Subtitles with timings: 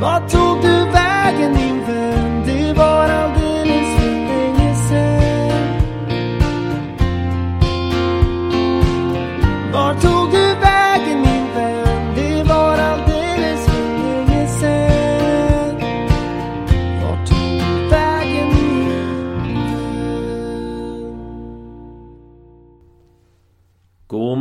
[0.00, 2.25] Vart tog du vägen min vän?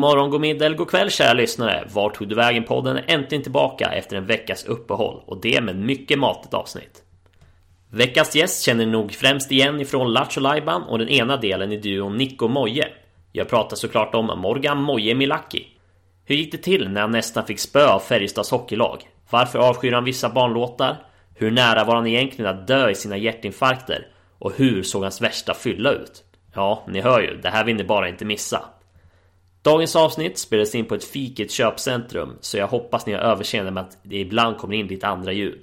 [0.05, 1.88] Morgon, god middag eller god kväll kära lyssnare!
[1.93, 6.20] Vart tog du vägen-podden är äntligen tillbaka efter en veckas uppehåll och det med mycket
[6.20, 7.03] matigt avsnitt.
[7.89, 11.77] Veckans gäst känner ni nog främst igen ifrån Lattjo Lajban och den ena delen i
[11.77, 12.88] duon Nico Moje.
[13.31, 15.67] Jag pratar såklart om Morgan Moje Milaki.
[16.25, 19.02] Hur gick det till när han nästan fick spö av Färjestads hockeylag?
[19.30, 20.97] Varför avskyr han vissa barnlåtar?
[21.35, 24.08] Hur nära var han egentligen att dö i sina hjärtinfarkter?
[24.39, 26.23] Och hur såg hans värsta fylla ut?
[26.55, 28.61] Ja, ni hör ju, det här vill ni bara inte missa.
[29.65, 33.19] Dagens avsnitt spelades in på ett fik i ett köpcentrum så jag hoppas ni har
[33.19, 35.61] överseende med att det ibland kommer in lite andra ljud.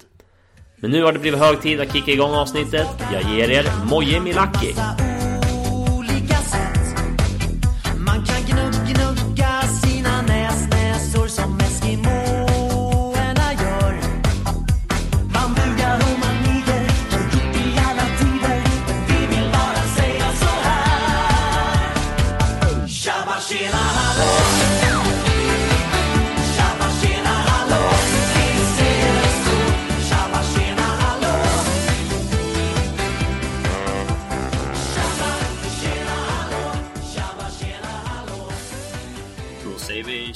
[0.75, 2.87] Men nu har det blivit hög tid att kicka igång avsnittet.
[3.13, 4.73] Jag ger er Moje Milaki.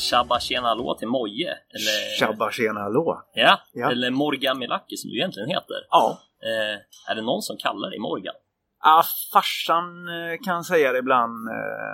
[0.09, 1.50] Tjabba tjena hallå till Moje.
[1.50, 3.22] Eller, Tjabba tjena hallå!
[3.33, 3.91] ja, Ja.
[3.91, 5.77] eller Morgan Milaki som du egentligen heter.
[5.89, 6.19] Ja.
[6.44, 8.33] Eh, är det någon som kallar dig Morgan?
[8.80, 11.49] Ah, farsan eh, kan säga det ibland.
[11.49, 11.91] Eh,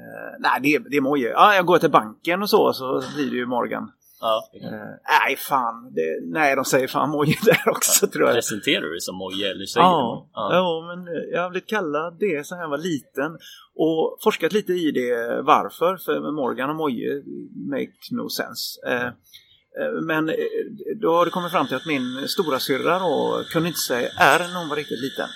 [0.00, 1.32] eh, nej, det, är- det är Moje.
[1.36, 3.92] Ah, jag går till banken och så, så blir det ju Morgan.
[4.20, 4.50] Ja.
[4.62, 4.70] Eh,
[5.08, 5.92] nej, fan.
[5.94, 8.34] Det, nej, de säger fan Moje där också tror jag.
[8.34, 10.40] Presenterar du dig som Moje eller säger Ja, du?
[10.40, 10.54] Ja.
[10.54, 13.38] ja, men eh, jag har blivit kallad det sen jag var liten.
[13.74, 15.96] Och forskat lite i det varför.
[15.96, 17.22] För Morgan och Moje
[17.70, 18.80] makes no sense.
[18.86, 20.30] Eh, eh, men
[21.02, 24.38] då har det kommit fram till att min stora syrra då kunde inte säga R
[24.52, 25.28] när hon var riktigt liten.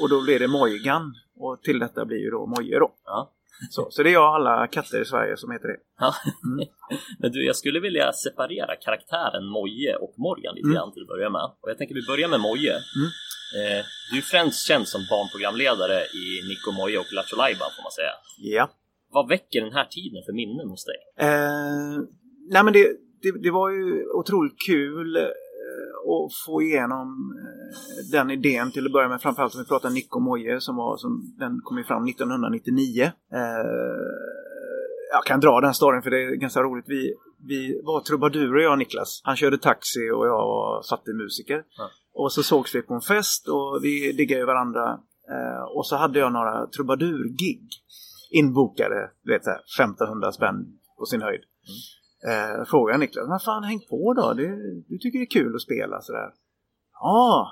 [0.00, 1.14] Och då blev det Mojgan.
[1.36, 2.90] Och till detta blir ju då Moje då.
[3.04, 3.30] Ja.
[3.70, 5.76] Så, så det är jag och alla katter i Sverige som heter det.
[6.00, 6.14] Ja.
[7.20, 10.74] Men du, jag skulle vilja separera karaktären Moje och Morgan lite Mm.
[10.76, 11.44] grann till att börja med.
[11.60, 12.74] Och jag tänker vi börjar med Moje.
[13.58, 13.80] Eh,
[14.10, 17.36] du är främst känd som barnprogramledare i Nico Moje och Lattjo
[17.76, 18.14] får man säga.
[18.56, 18.64] Ja.
[19.16, 21.00] Vad väcker den här tiden för minnen hos dig?
[21.26, 21.96] Eh,
[22.54, 22.84] nej men det,
[23.22, 25.16] det, det var ju otroligt kul
[25.82, 27.08] eh, att få igenom
[27.42, 29.22] eh, den idén till att börja med.
[29.22, 33.02] Framförallt om vi pratar Nico Moje som var som den kom fram 1999.
[33.04, 33.10] Eh,
[35.12, 36.84] jag kan dra den storyn för det är ganska roligt.
[36.88, 37.14] Vi,
[37.48, 39.20] vi var trubadurer jag och Niklas.
[39.24, 41.62] Han körde taxi och jag var fattig musiker.
[41.78, 41.90] Ja.
[42.14, 44.98] Och så sågs vi på en fest och vi diggade ju varandra.
[45.74, 47.68] Och så hade jag några trubadur-gig
[48.30, 50.56] inbokade, du vet så här, 1500 spänn
[50.98, 51.40] på sin höjd.
[52.28, 54.32] Eh, frågade Niklas, vad fan häng på då?
[54.32, 54.48] Det,
[54.88, 56.30] du tycker det är kul att spela sådär.
[56.92, 57.48] Ja.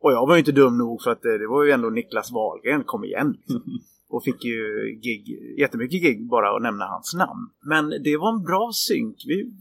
[0.00, 2.32] Och jag var ju inte dum nog för att det, det var ju ändå Niklas
[2.32, 3.36] Wahlgren, kom igen.
[3.38, 3.62] Liksom.
[4.12, 4.58] Och fick ju
[5.02, 5.24] gig,
[5.58, 7.50] jättemycket gig bara att nämna hans namn.
[7.60, 9.16] Men det var en bra synk.
[9.26, 9.52] Vi,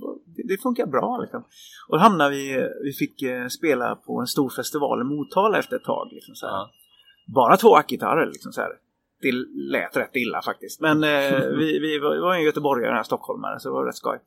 [0.47, 1.43] det, funkar bra liksom.
[1.87, 5.75] Och då hamnade vi, vi fick eh, spela på en stor festival i Motala efter
[5.75, 6.07] ett tag.
[6.11, 6.67] Liksom, så här.
[7.35, 8.71] Bara två ackgitarrer liksom så här.
[9.21, 9.31] Det
[9.71, 10.81] lät rätt illa faktiskt.
[10.81, 14.19] Men eh, vi, vi, var, en göteborgare, här, stockholmare, så det var rätt skoj.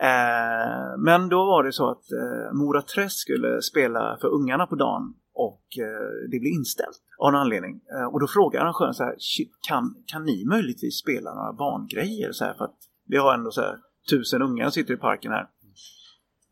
[0.00, 4.74] Eh, men då var det så att eh, Mora Träsk skulle spela för ungarna på
[4.74, 7.80] dagen och eh, det blev inställt av någon anledning.
[7.98, 12.32] Eh, och då frågade arrangören så här, "Shit, kan, kan ni möjligtvis spela några barngrejer?
[12.32, 12.78] Så här, för att
[13.08, 13.78] vi har ändå så här,
[14.10, 15.46] tusen ungar som sitter i parken här.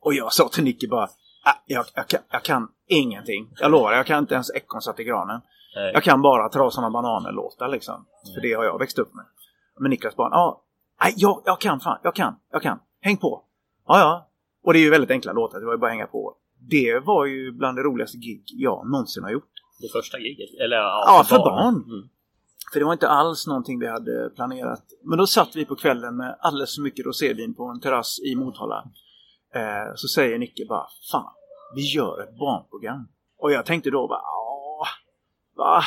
[0.01, 1.09] Och jag sa till Nicky bara,
[1.45, 3.53] ah, jag, jag, kan, jag kan ingenting.
[3.61, 5.41] Jag lovar, jag kan inte ens Ekorn satt i granen.
[5.77, 8.07] Eh, Jag kan bara och bananer-låtar liksom.
[8.35, 9.25] För det har jag växt upp med.
[9.81, 10.63] Men Niklas bara, ja,
[11.17, 12.79] jag, jag kan fan, jag kan, jag kan.
[13.01, 13.45] Häng på.
[13.87, 14.29] Ja, ja.
[14.65, 16.37] Och det är ju väldigt enkla låtar, det var ju bara att hänga på.
[16.71, 19.51] Det var ju bland det roligaste gig jag någonsin har gjort.
[19.81, 20.51] det första giget?
[20.65, 21.75] Eller ja, Ja, för barn.
[21.75, 22.09] Mm.
[22.73, 24.83] För det var inte alls någonting vi hade planerat.
[25.05, 28.35] Men då satt vi på kvällen med alldeles för mycket rosévin på en terrass i
[28.37, 28.85] Motala.
[29.55, 31.33] Eh, så säger Nicke bara, fan,
[31.75, 33.09] vi gör ett barnprogram.
[33.39, 34.40] Och jag tänkte då bara, åh,
[35.61, 35.83] va?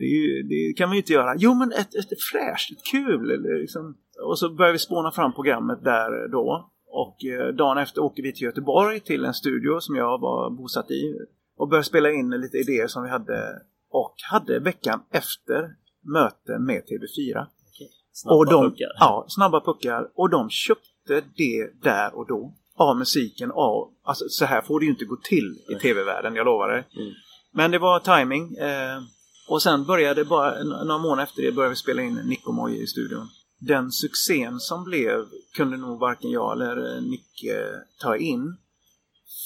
[0.00, 1.34] Det, ju, det kan man ju inte göra.
[1.38, 3.30] Jo, men ett, ett fräscht, ett kul.
[3.30, 3.96] Eller liksom.
[4.28, 6.70] Och så börjar vi spåna fram programmet där då.
[6.86, 10.90] Och eh, dagen efter åker vi till Göteborg till en studio som jag var bosatt
[10.90, 11.02] i.
[11.56, 13.62] Och började spela in lite idéer som vi hade.
[13.90, 15.60] Och hade veckan efter
[16.14, 17.46] möte med TV4.
[18.12, 18.90] Snabba och de, puckar.
[19.00, 20.10] Ja, snabba puckar.
[20.14, 22.54] Och de köpte det där och då.
[22.76, 23.50] av musiken.
[23.50, 26.84] Av, alltså, så här får det ju inte gå till i tv-världen, jag lovar det.
[27.00, 27.12] Mm.
[27.52, 28.56] Men det var timing.
[28.56, 29.02] Eh,
[29.48, 33.28] och sen började bara, några månader efter det började vi spela in Nicomoje i studion.
[33.58, 37.66] Den succén som blev kunde nog varken jag eller eh, Nicke
[38.00, 38.56] ta in.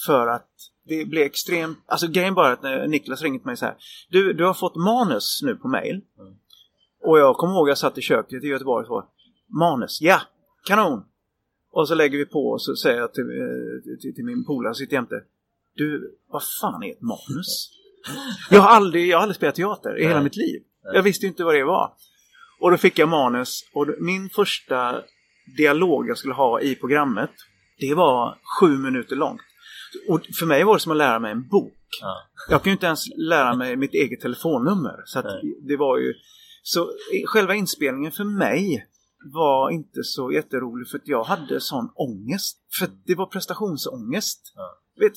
[0.07, 0.49] För att
[0.87, 1.79] det blev extremt...
[1.87, 3.77] Alltså grejen bara att när Niklas ringde mig så här.
[4.11, 6.01] Du, du har fått manus nu på mail.
[6.19, 6.35] Mm.
[7.01, 9.05] Och jag kommer ihåg jag satt i köket i Göteborg och.
[9.47, 10.21] Manus, ja!
[10.65, 11.05] Kanon!
[11.71, 14.75] Och så lägger vi på och så säger jag till, eh, till, till min polare
[14.75, 15.23] sitter jämte.
[15.75, 17.71] Du, vad fan är ett manus?
[18.51, 20.25] Jag har aldrig, jag har aldrig spelat teater i hela Nej.
[20.25, 20.63] mitt liv.
[20.95, 21.93] Jag visste inte vad det var.
[22.61, 25.03] Och då fick jag manus och min första
[25.57, 27.31] dialog jag skulle ha i programmet
[27.79, 29.41] det var sju minuter långt.
[30.09, 31.79] Och för mig var det som att lära mig en bok.
[32.01, 32.17] Ja.
[32.49, 35.03] Jag kan ju inte ens lära mig mitt eget telefonnummer.
[35.05, 35.59] Så Nej.
[35.69, 36.15] det var ju...
[36.63, 36.91] Så
[37.27, 38.87] själva inspelningen för mig
[39.35, 42.59] var inte så jätterolig för att jag hade sån ångest.
[42.79, 44.53] För det var prestationsångest.
[44.55, 44.81] Ja.
[44.97, 45.13] Vet,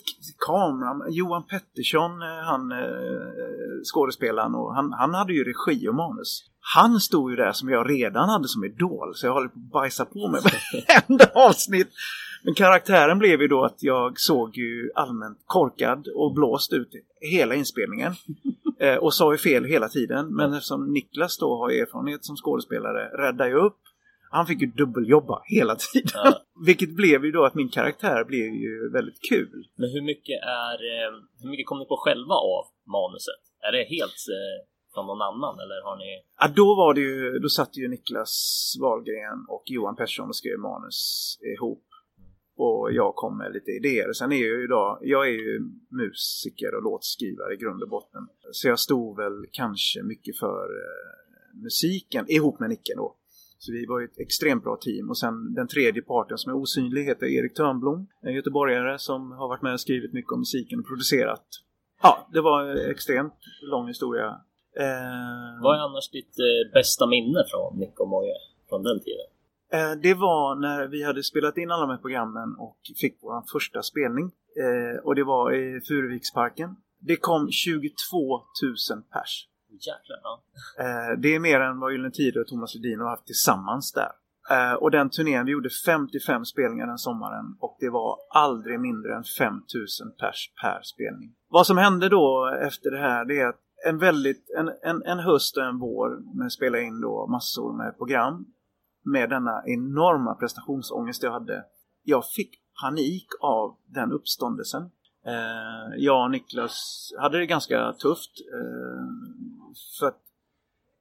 [0.48, 2.78] kameran, Johan Pettersson, eh, han eh,
[3.94, 6.44] skådespelaren, och han, han hade ju regi och manus.
[6.76, 9.72] Han stod ju där som jag redan hade som idol, så jag håller på att
[9.72, 10.42] bajsa på mig
[10.88, 11.90] varenda avsnitt.
[12.44, 16.90] Men karaktären blev ju då att jag såg ju allmänt korkad och blåst ut
[17.22, 18.14] hela inspelningen.
[18.80, 20.36] Eh, och sa ju fel hela tiden.
[20.36, 23.78] Men eftersom Niklas då har erfarenhet som skådespelare räddade jag upp.
[24.38, 26.12] Han fick ju dubbeljobba hela tiden.
[26.14, 26.42] Ja.
[26.70, 29.60] Vilket blev ju då att min karaktär blev ju väldigt kul.
[29.82, 30.78] Men hur mycket är...
[30.94, 31.12] eh,
[31.42, 32.64] Hur mycket kom ni på själva av
[32.98, 33.42] manuset?
[33.68, 34.58] Är det helt eh,
[34.94, 36.10] från någon annan eller har ni...
[36.42, 38.36] Ja, då var det ju, då satt ju Niklas
[38.82, 41.00] Wahlgren och Johan Persson och skrev manus
[41.56, 41.84] ihop.
[42.60, 44.14] Och jag kom med lite idéer.
[44.14, 45.60] Sen är jag ju idag, jag är ju
[46.02, 48.24] musiker och låtskrivare i grund och botten.
[48.52, 53.17] Så jag stod väl kanske mycket för eh, musiken ihop med Nicke då.
[53.60, 55.10] Så vi var ett extremt bra team.
[55.10, 58.08] Och sen den tredje parten som är osynlig heter Erik Törnblom.
[58.22, 61.46] En göteborgare som har varit med och skrivit mycket om musiken och producerat.
[62.02, 63.34] Ja, det var en extremt
[63.72, 64.28] lång historia.
[64.80, 68.34] Eh, Vad är annars ditt eh, bästa minne från Nick och Moje
[68.70, 69.28] från den tiden?
[69.74, 73.44] Eh, Det var när vi hade spelat in alla de här programmen och fick vår
[73.52, 74.26] första spelning.
[74.64, 76.76] Eh, Och det var i Furuviksparken.
[77.00, 77.88] Det kom 22
[78.32, 79.48] 000 pers.
[79.70, 80.44] Jäklar, ja.
[80.80, 84.12] Eh, Det är mer än vad Gyllene Tider och Thomas Ledin har haft tillsammans där.
[84.50, 89.16] Eh, Och den turnén, vi gjorde 55 spelningar den sommaren och det var aldrig mindre
[89.16, 91.36] än 5000 pers per spelning.
[91.50, 95.20] Vad som hände då efter det här det är att en väldigt, en, en, en
[95.20, 98.46] höst och en vår med spela in då massor med program
[99.06, 101.64] med denna enorma prestationsångest jag hade.
[102.04, 104.82] Jag fick panik av den uppståndelsen.
[105.26, 106.78] Eh, jag och Niklas
[107.20, 108.32] hade det ganska tufft.
[108.54, 109.06] Eh,
[110.00, 110.22] för att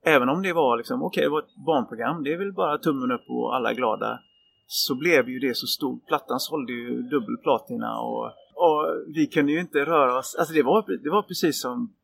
[0.05, 3.13] även om det var liksom, okej det var ett barnprogram, det är väl bara tummen
[3.13, 4.21] upp och alla är glada.
[4.67, 6.07] Så blev ju det så stort.
[6.07, 8.25] Plattan sålde ju dubbel platina och,
[8.55, 10.35] och vi kunde ju inte röra oss.
[10.39, 11.95] Alltså det var, det var precis som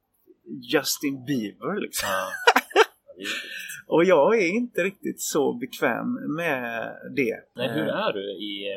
[0.73, 2.09] Justin Bieber liksom.
[3.87, 7.37] Och jag är inte riktigt så bekväm med det.
[7.57, 8.77] Nej, hur Eh, är du i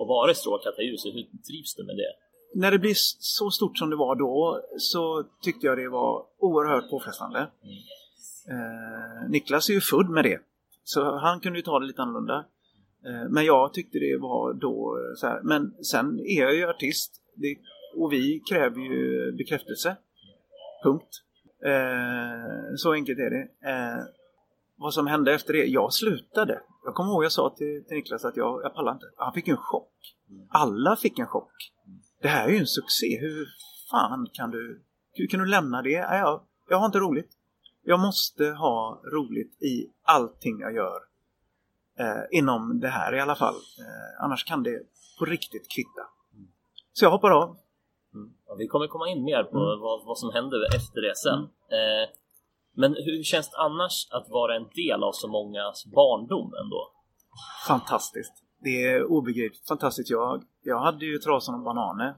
[0.00, 1.14] att vara i strålkastarljuset?
[1.14, 2.12] Hur trivs du med det?
[2.54, 6.90] När det blir så stort som det var då så tyckte jag det var oerhört
[6.90, 7.38] påfrestande.
[8.48, 10.38] Eh, Niklas är ju född med det.
[10.84, 12.44] Så han kunde ju ta det lite annorlunda.
[13.06, 15.40] Eh, men jag tyckte det var då eh, så här.
[15.42, 17.20] Men sen är jag ju artist.
[17.34, 17.56] Det,
[17.96, 19.96] och vi kräver ju bekräftelse.
[20.84, 21.22] Punkt.
[21.64, 23.70] Eh, så enkelt är det.
[23.70, 24.04] Eh,
[24.76, 25.64] vad som hände efter det?
[25.64, 26.60] Jag slutade.
[26.84, 29.06] Jag kommer ihåg jag sa till, till Niklas att jag, jag pallar inte.
[29.16, 29.92] Han fick ju en chock.
[30.48, 31.73] Alla fick en chock.
[32.24, 33.18] Det här är ju en succé.
[33.20, 33.46] Hur
[33.90, 36.00] fan kan du, hur kan du lämna det?
[36.10, 37.30] Nej, Jag, jag har inte roligt.
[37.82, 40.98] Jag måste ha roligt i allting jag gör.
[41.98, 43.54] Eh, inom det här i alla fall.
[43.54, 44.78] Eh, annars kan det
[45.18, 46.02] på riktigt kvitta.
[46.92, 47.56] Så jag hoppar av.
[48.46, 49.80] Ja, vi kommer komma in mer på Mm.
[49.80, 51.38] vad, vad som hände efter det sen.
[51.78, 52.08] Eh,
[52.76, 56.90] men hur känns det annars att vara en del av så mångas barndom ändå?
[57.68, 58.43] Fantastiskt.
[58.64, 60.10] Det är obegripligt fantastiskt.
[60.10, 62.14] Jag, jag hade ju Trasan och Bananer.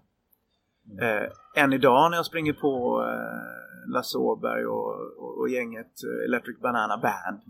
[1.03, 6.25] Eh, än idag när jag springer på eh, Lasse Åberg och, och, och gänget eh,
[6.29, 7.41] Electric Banana Band.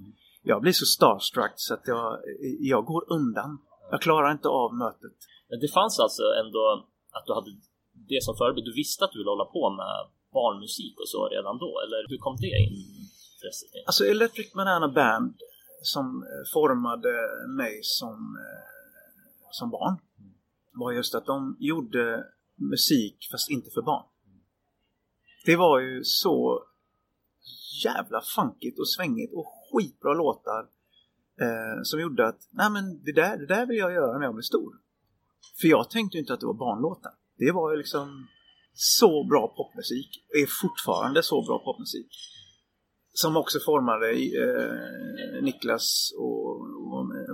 [0.43, 2.19] Jag blir så starstruck så att jag,
[2.61, 3.59] jag går undan.
[3.91, 5.17] Jag klarar inte av mötet.
[5.49, 6.87] Men det fanns alltså ändå
[7.17, 7.51] att du hade
[7.93, 8.67] det som förebild.
[8.67, 9.95] Du visste att du ville hålla på med
[10.33, 11.71] barnmusik och så redan då?
[11.85, 12.77] Eller hur kom det in?
[13.87, 15.35] Alltså Electric Banana Band
[15.83, 17.13] som eh, formade
[17.61, 18.76] mig som, eh,
[19.57, 19.97] som barn
[20.73, 22.25] var just att de gjorde
[22.73, 24.05] musik fast inte för barn.
[25.45, 26.63] Det var ju så
[27.85, 30.63] jävla funkigt och svängigt och skitbra låtar
[31.41, 34.35] eh, som gjorde att nej men det där, det där vill jag göra när jag
[34.35, 34.73] blir stor.
[35.61, 37.13] För jag tänkte ju inte att det var barnlåtar.
[37.39, 38.27] Det var ju liksom
[38.75, 40.11] så bra popmusik.
[40.29, 42.11] Och är fortfarande så bra popmusik.
[43.13, 46.36] Som också formade eh, Niklas och, och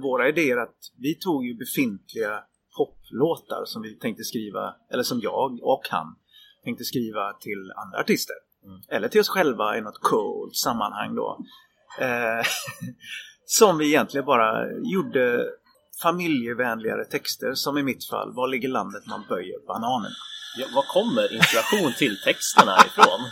[0.02, 2.42] våra idéer att vi tog ju befintliga
[2.76, 6.06] poplåtar som vi tänkte skriva, eller som jag och han
[6.64, 8.36] tänkte skriva till andra artister.
[8.88, 11.38] Eller till oss själva i något coolt sammanhang då.
[12.00, 12.46] Eh,
[13.44, 15.44] som vi egentligen bara gjorde
[16.02, 20.14] familjevänligare texter som i mitt fall Var ligger landet man böjer bananerna?
[20.58, 23.20] Ja, var kommer inspiration till texterna ifrån?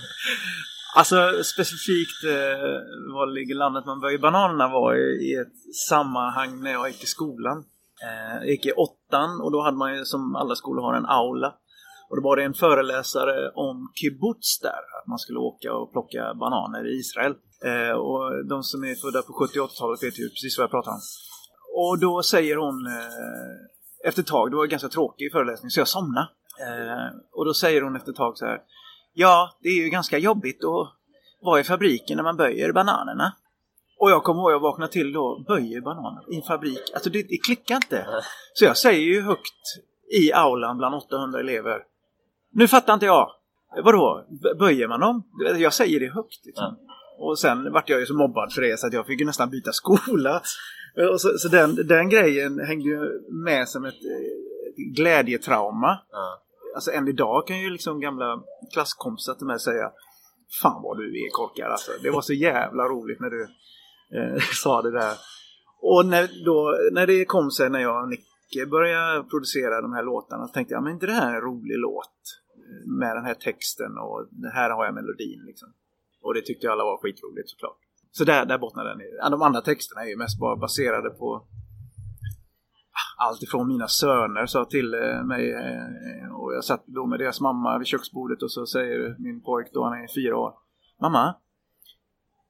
[0.96, 2.66] Alltså specifikt eh,
[3.14, 7.06] Var ligger landet man böjer bananerna var i, i ett sammanhang när jag gick i
[7.06, 7.58] skolan.
[8.06, 11.06] Eh, jag gick i åttan och då hade man ju som alla skolor har en
[11.06, 11.54] aula.
[12.08, 16.34] Och då var det en föreläsare om kibbutz där, att man skulle åka och plocka
[16.34, 17.34] bananer i Israel.
[17.70, 20.90] Eh, och de som är födda på 70 80-talet vet ju precis vad jag pratar
[20.90, 21.02] om.
[21.82, 25.80] Och då säger hon eh, efter ett tag, det var en ganska tråkig föreläsning, så
[25.80, 26.28] jag somnade.
[26.66, 28.58] Eh, och då säger hon efter ett tag så här.
[29.20, 30.88] Ja, det är ju ganska jobbigt att
[31.40, 33.32] vara i fabriken när man böjer bananerna.
[33.98, 36.90] Och jag kommer ihåg jag vaknade till då, böjer bananer i en fabrik.
[36.94, 38.06] Alltså det, det klickar inte.
[38.54, 39.62] Så jag säger ju högt
[40.12, 41.82] i aulan bland 800 elever.
[42.52, 43.30] Nu fattar inte jag.
[43.84, 44.24] Vadå?
[44.58, 45.22] Böjer man dem?
[45.58, 46.46] Jag säger det högt.
[46.46, 46.76] Liksom.
[47.18, 49.50] Och sen vart jag ju så mobbad för det så att jag fick ju nästan
[49.50, 50.42] byta skola.
[51.12, 55.98] Och så så den, den grejen hängde ju med som ett eh, glädjetrauma.
[56.10, 56.42] Ja.
[56.74, 59.92] Alltså än idag kan ju liksom gamla klasskompisar till mig säga
[60.62, 61.92] Fan vad du är korkad alltså.
[62.02, 63.42] Det var så jävla roligt när du
[64.16, 65.14] eh, sa det där.
[65.82, 70.02] Och när, då, när det kom sig när jag och Nicke började producera de här
[70.02, 72.20] låtarna så tänkte jag men inte det här är en rolig låt
[72.56, 74.18] eh, med den här texten och
[74.52, 75.68] här har jag melodin liksom.
[76.22, 77.80] Och det tyckte alla var skitroligt såklart.
[78.12, 79.30] Så där, där bottnar den i.
[79.30, 81.46] De andra texterna är ju mest bara baserade på
[83.28, 87.40] allt ifrån mina söner sa till eh, mig eh, och jag satt då med deras
[87.40, 90.52] mamma vid köksbordet och så säger min pojk då, han är fyra år.
[91.00, 91.34] Mamma,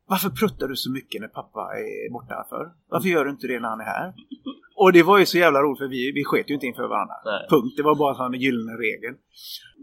[0.07, 2.73] varför pruttar du så mycket när pappa är borta för?
[2.89, 4.15] Varför gör du inte det när han är här?
[4.83, 7.15] Och det var ju så jävla roligt för vi, vi sket ju inte inför varandra.
[7.25, 7.47] Nej.
[7.51, 7.75] Punkt.
[7.77, 9.15] Det var bara en sån gyllene regel.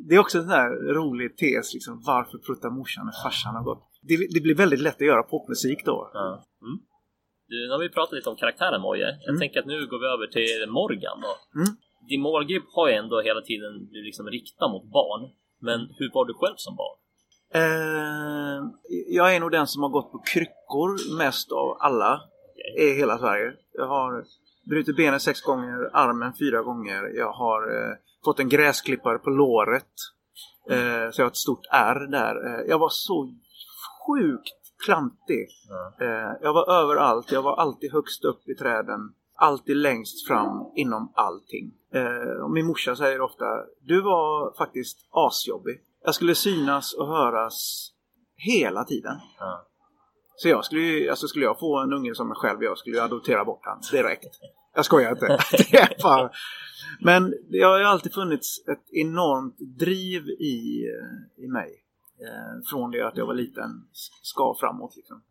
[0.08, 2.02] Det är också en sån här rolig tes liksom.
[2.06, 3.84] Varför pruttar morsan när farsan har gått?
[4.02, 6.12] Det, det blir väldigt lätt att göra popmusik då.
[6.14, 6.44] Ja.
[6.62, 6.78] Mm.
[7.50, 9.18] Nu har vi pratat lite om karaktären Moje.
[9.26, 11.60] Jag tänker att nu går vi över till Morgan då.
[11.60, 11.70] Mm.
[12.10, 15.30] Din målgrupp har ju ändå hela tiden liksom riktad mot barn.
[15.62, 16.98] Men hur var du själv som barn?
[17.54, 18.60] Eh,
[19.08, 22.22] jag är nog den som har gått på kryckor mest av alla
[22.80, 23.54] i hela Sverige.
[23.74, 24.24] Jag har
[24.70, 27.12] brutit benet sex gånger, armen fyra gånger.
[27.16, 29.94] Jag har eh, fått en gräsklippare på låret.
[30.70, 32.36] Eh, så jag har ett stort ärr där.
[32.48, 33.34] Eh, jag var så
[34.08, 35.48] sjukt klantig.
[36.02, 37.32] Eh, jag var överallt.
[37.32, 39.00] Jag var alltid högst upp i träden.
[39.36, 41.74] Alltid längst fram inom allting.
[41.94, 43.46] Eh, och min morsa säger ofta,
[43.82, 45.82] du var faktiskt asjobbig.
[46.04, 47.90] Jag skulle synas och höras
[48.36, 49.18] hela tiden.
[49.40, 49.68] Ja.
[50.36, 52.96] Så jag skulle ju, alltså skulle jag få en unge som mig själv, jag skulle
[52.96, 54.40] ju adoptera bort han direkt.
[54.76, 55.26] Jag skojar inte.
[57.02, 61.84] Men det har ju alltid funnits ett enormt driv i, eh, i mig.
[62.20, 63.88] Eh, från det att jag var liten,
[64.22, 65.22] ska framåt liksom.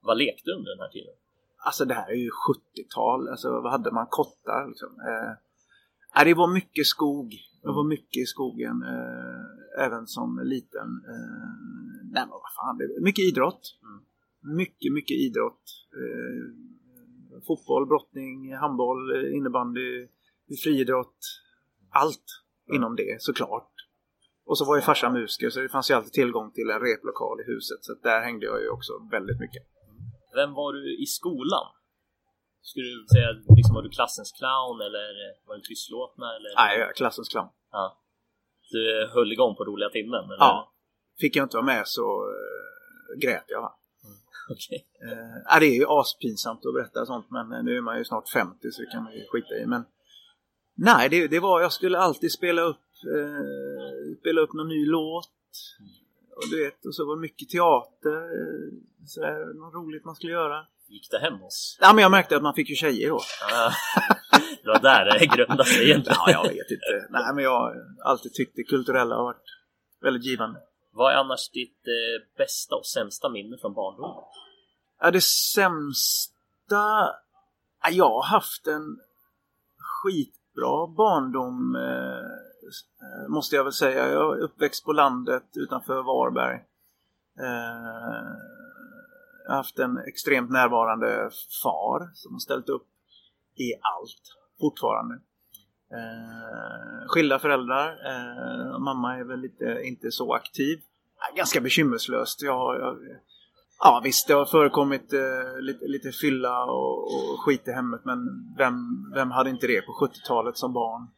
[0.00, 1.14] Vad lekte du under den här tiden?
[1.58, 4.06] Alltså det här är ju 70-tal, alltså vad hade man?
[4.10, 4.88] Kottar liksom.
[4.88, 7.34] Eh, det var mycket skog.
[7.62, 10.88] Det var mycket i skogen, eh, även som liten.
[11.08, 11.50] Eh,
[12.02, 13.78] nej men vad fan, det mycket idrott.
[14.40, 15.62] Mycket, mycket idrott.
[15.92, 20.08] Eh, fotboll, brottning, handboll, innebandy,
[20.62, 21.18] friidrott.
[21.90, 22.42] Allt
[22.74, 23.75] inom det såklart.
[24.46, 27.40] Och så var ju farsan musiker så det fanns ju alltid tillgång till en replokal
[27.40, 27.84] i huset.
[27.84, 29.62] Så där hängde jag ju också väldigt mycket.
[30.34, 31.66] Vem var du i skolan?
[32.62, 35.06] Skulle du säga, liksom, var du klassens clown eller
[35.46, 36.26] var du tystlåtna?
[36.36, 36.50] Eller?
[36.56, 37.48] Nej, jag är klassens clown.
[37.72, 37.98] Ja.
[38.70, 40.24] Du höll igång på roliga timmen?
[40.24, 40.44] Eller?
[40.44, 40.72] Ja.
[41.20, 43.72] Fick jag inte vara med så uh, grät jag.
[44.50, 44.86] Okej.
[45.02, 48.04] Eh, ja, det är ju aspinsamt att berätta sånt men eh, nu är man ju
[48.04, 49.66] snart 50 så det kan man ju skita i.
[49.66, 49.84] Men
[50.74, 52.80] nej, det, det var, jag skulle alltid spela upp,
[53.16, 55.32] eh, spela upp någon ny låt.
[56.36, 58.72] Och du vet, och så var det mycket teater, eh,
[59.06, 60.66] sådär, något roligt man skulle göra.
[60.88, 61.78] Gick det hem hos?
[61.80, 63.20] Ja, men jag märkte att man fick ju tjejer då.
[63.50, 63.72] Ja.
[64.62, 66.18] det var där det grundade sig egentligen.
[66.26, 67.06] Ja, jag vet inte.
[67.10, 69.46] Nej, men jag har alltid tyckt det kulturella har varit
[70.02, 70.60] väldigt givande.
[70.92, 74.24] Vad är annars ditt eh, bästa och sämsta minne från barndomen?
[75.00, 76.34] Ja, det sämsta...
[77.82, 79.00] Ja, jag har haft en
[79.78, 82.55] skitbra barndom eh,
[83.02, 84.08] Eh, måste jag väl säga.
[84.08, 86.54] Jag är uppväxt på landet utanför Varberg.
[87.40, 88.36] Eh,
[89.44, 91.30] jag har haft en extremt närvarande
[91.62, 92.86] far som har ställt upp
[93.56, 94.22] i allt
[94.60, 95.14] fortfarande.
[95.92, 97.98] Eh, skilda föräldrar.
[98.78, 100.78] Mamma är väl lite, inte så aktiv.
[101.36, 102.42] Ganska bekymmerslöst.
[102.42, 102.98] Jag, jag,
[103.78, 108.18] ja visst, det har förekommit eh, lite, lite fylla och, och skit i hemmet men
[108.58, 108.74] vem,
[109.14, 111.08] vem hade inte det på 70-talet som barn?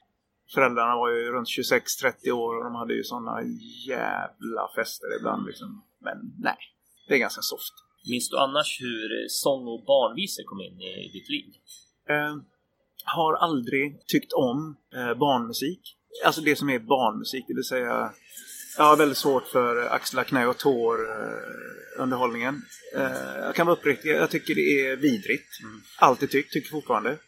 [0.55, 3.43] Föräldrarna var ju runt 26-30 år och de hade ju sådana
[3.87, 5.85] jävla fester ibland liksom.
[6.00, 6.59] Men nej,
[7.09, 7.75] det är ganska soft.
[8.11, 11.55] Minns du annars hur sång och barnvisor kom in i ditt liv?
[12.09, 12.37] Eh,
[13.05, 15.81] har aldrig tyckt om eh, barnmusik.
[16.25, 18.12] Alltså det som är barnmusik, det vill säga
[18.78, 22.62] jag har väldigt svårt för axlar, knä och tår eh, underhållningen.
[22.97, 25.49] Eh, jag kan vara uppriktig, jag tycker det är vidrigt.
[25.99, 27.19] Alltid tyckt, tycker fortfarande.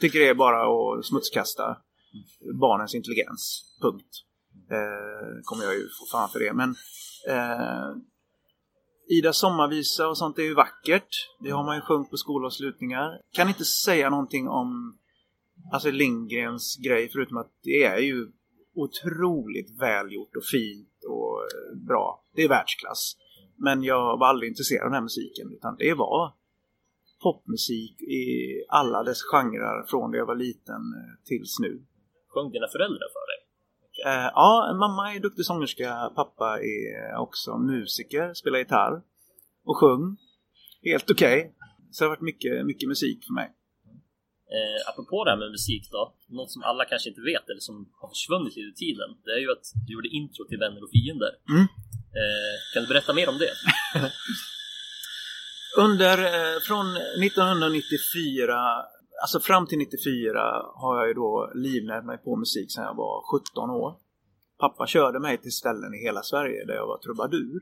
[0.00, 1.76] Tycker det är bara att smutskasta
[2.60, 3.76] barnens intelligens.
[3.82, 4.10] Punkt.
[4.70, 6.52] Eh, kommer jag ju få fan för det.
[6.52, 6.70] Men
[7.28, 7.96] eh,
[9.08, 11.08] Ida sommarvisa och sånt är ju vackert.
[11.40, 13.20] Det har man ju sjungit på skolavslutningar.
[13.32, 14.98] Kan inte säga någonting om
[15.72, 18.28] alltså Lindgrens grej förutom att det är ju
[18.74, 22.24] otroligt välgjort och fint och eh, bra.
[22.34, 23.16] Det är världsklass.
[23.58, 26.32] Men jag var aldrig intresserad av den här musiken utan det var
[27.22, 28.24] popmusik i
[28.68, 31.82] alla dess genrer från det jag var liten eh, tills nu.
[32.36, 33.40] Sjöng dina föräldrar för dig?
[34.06, 39.02] Eh, ja, mamma är duktig sångerska, pappa är också musiker, spelar gitarr
[39.64, 40.16] och sjung.
[40.82, 41.54] Helt okej.
[41.90, 43.48] Så det har varit mycket, mycket musik för mig.
[44.56, 47.76] Eh, apropå det här med musik då, något som alla kanske inte vet eller som
[48.00, 51.32] har försvunnit i tiden, det är ju att du gjorde intro till Vänner och Fiender.
[51.54, 51.66] Mm.
[52.18, 53.54] Eh, kan du berätta mer om det?
[55.86, 58.86] Under, eh, från 1994,
[59.22, 60.40] alltså fram till 94
[60.74, 63.96] har jag ju då livnärt mig på musik sedan jag var 17 år.
[64.60, 67.60] Pappa körde mig till ställen i hela Sverige där jag var trubadur.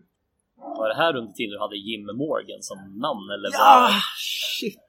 [0.56, 3.48] Var det här under tiden du hade Jim Morgan som namn eller?
[3.52, 4.78] Ja, shit!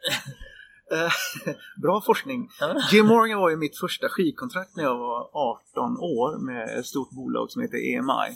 [0.91, 1.12] Eh,
[1.81, 2.50] Bra forskning.
[2.91, 7.09] Jim Morgan var ju mitt första skivkontrakt när jag var 18 år med ett stort
[7.11, 8.35] bolag som heter EMI.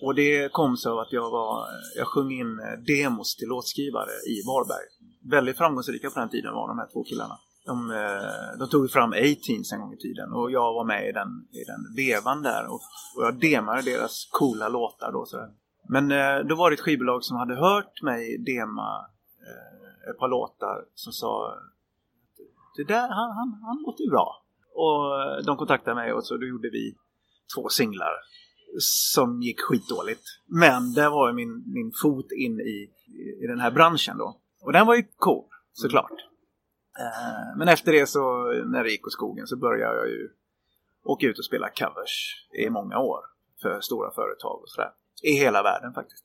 [0.00, 4.14] Och det kom så av att jag, var, jag sjöng in eh, demos till låtskrivare
[4.26, 4.86] i Varberg.
[5.30, 7.38] Väldigt framgångsrika på den tiden var de här två killarna.
[7.66, 11.08] De, eh, de tog ju fram A-Teens en gång i tiden och jag var med
[11.08, 12.80] i den, i den vevan där och,
[13.16, 15.26] och jag demade deras coola låtar då.
[15.26, 15.50] Sådär.
[15.88, 19.06] Men eh, då var det ett skivbolag som hade hört mig dema
[19.48, 21.54] eh, ett par låtar som sa
[22.76, 24.42] det där, han, han, han låter ju bra.
[24.74, 26.94] Och de kontaktade mig och så då gjorde vi
[27.54, 28.12] två singlar
[28.78, 30.22] som gick skitdåligt.
[30.46, 32.90] Men det var ju min, min fot in i,
[33.42, 34.40] i den här branschen då.
[34.62, 36.12] Och den var ju cool, såklart.
[36.98, 40.28] Eh, men efter det så, när det gick åt skogen, så började jag ju
[41.04, 43.20] åka ut och spela covers i många år.
[43.62, 44.90] För stora företag och sådär.
[45.22, 46.24] I hela världen faktiskt.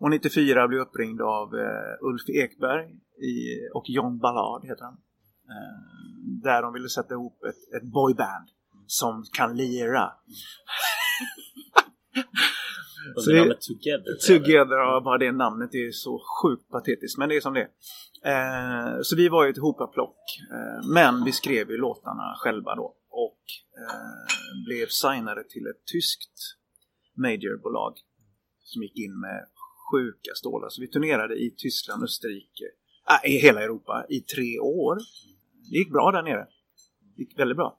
[0.00, 2.84] Och 94 blev jag uppringd av eh, Ulf Ekberg
[3.22, 3.36] i,
[3.74, 4.96] och John Ballard heter han.
[5.48, 5.78] Eh,
[6.42, 8.48] där de ville sätta ihop ett, ett boyband
[8.86, 10.12] som kan lira.
[13.16, 14.12] Under det- namnet Together?
[14.26, 17.18] Together, ja, bara det namnet är så sjukt patetiskt.
[17.18, 17.68] Men det är som det
[18.22, 18.94] är.
[18.96, 20.18] eh, Så vi var ju ett hopaplock.
[20.52, 22.96] Eh, men vi skrev ju låtarna själva då.
[23.10, 23.42] Och
[23.82, 26.38] eh, blev signade till ett tyskt
[27.16, 27.94] majorbolag.
[28.64, 29.46] Som gick in med
[29.92, 30.68] sjuka stålar.
[30.68, 32.64] Så vi turnerade i Tyskland, Österrike,
[33.24, 34.96] äh, i hela Europa i tre år.
[35.70, 36.46] Det gick bra där nere.
[37.16, 37.78] Det gick väldigt bra.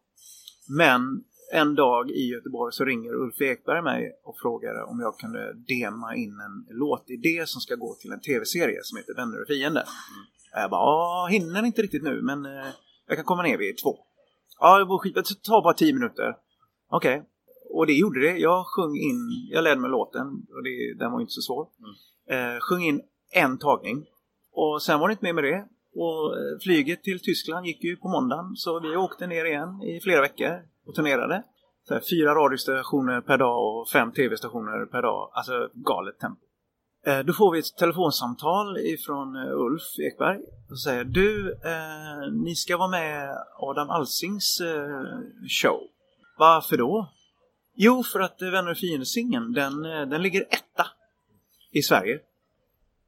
[0.77, 1.01] Men
[1.51, 6.15] en dag i Göteborg så ringer Ulf Ekberg mig och frågar om jag kunde dema
[6.15, 9.83] in en låtidé som ska gå till en tv-serie som heter Vänner och fiender.
[10.53, 12.67] Jag bara, "Ja, hinner inte riktigt nu men eh,
[13.07, 13.97] jag kan komma ner vid två.
[14.59, 15.15] Ja, det var skit.
[15.15, 16.35] Det tar bara tio minuter.
[16.89, 17.23] Okej.
[17.69, 18.37] Och det gjorde det.
[18.37, 19.19] Jag sjöng in,
[19.51, 21.67] jag lärde mig låten och det, den var inte så svår.
[22.29, 24.05] Eh, sjöng in en tagning.
[24.51, 25.67] Och sen var det inte mer med det.
[25.95, 29.99] Och eh, flyget till Tyskland gick ju på måndagen så vi åkte ner igen i
[29.99, 31.43] flera veckor och turnerade.
[31.87, 35.31] Så här, fyra radiostationer per dag och fem tv-stationer per dag.
[35.33, 36.41] Alltså galet tempo.
[37.05, 42.55] Eh, Då får vi ett telefonsamtal ifrån eh, Ulf Ekberg och säger Du, eh, ni
[42.55, 45.19] ska vara med Adam Alsings eh,
[45.61, 45.79] show.
[46.37, 47.09] Varför då?
[47.75, 50.87] Jo, för att eh, Vänner och fiender-singeln, den, eh, den ligger etta
[51.71, 52.19] i Sverige.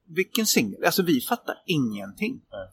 [0.07, 0.85] Vilken singel?
[0.85, 2.41] Alltså vi fattar ingenting.
[2.51, 2.67] Nej.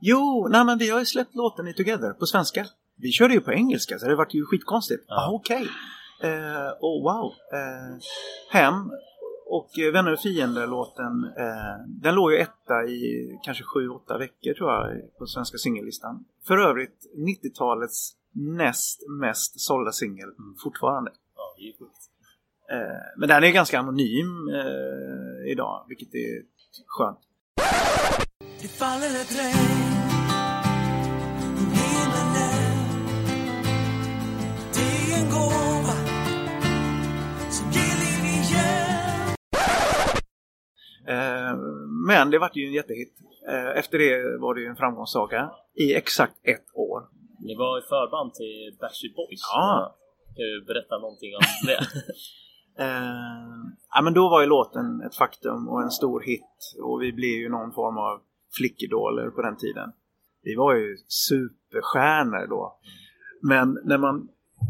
[0.00, 2.66] Jo, nej men vi har ju släppt låten i Together på svenska.
[3.02, 5.04] Vi körde ju på engelska så det vart ju skitkonstigt.
[5.08, 5.14] Ja.
[5.14, 5.68] Ah, okej.
[6.22, 7.32] Eh, oh, wow.
[7.52, 7.98] Eh,
[8.50, 8.90] hem
[9.46, 14.70] och eh, Vänner och fiender-låten, eh, den låg ju etta i kanske 7-8 veckor tror
[14.70, 16.24] jag på svenska singellistan.
[16.46, 20.28] För övrigt 90-talets näst mest sålda singel
[20.62, 21.10] fortfarande.
[21.36, 22.02] Ja, det är ju sjukt.
[22.72, 26.42] Eh, men den är ganska anonym eh, idag, vilket är
[26.86, 27.18] skönt.
[28.60, 30.01] Det faller ett regn
[42.06, 43.14] Men det vart ju en jättehit.
[43.48, 47.02] Eh, Efter det var det ju en framgångssaga i exakt ett år.
[47.40, 49.40] Ni var i förband till Backstreet Boys.
[49.52, 49.96] Ja.
[50.26, 51.78] Kan du berätta någonting om det?
[52.78, 52.86] Eh,
[53.94, 56.74] ja, men då var ju låten ett faktum och en stor hit.
[56.82, 58.20] Och vi blev ju någon form av
[58.56, 59.92] flickidoler på den tiden.
[60.42, 62.78] Vi var ju superstjärnor då.
[63.42, 64.28] Men när man...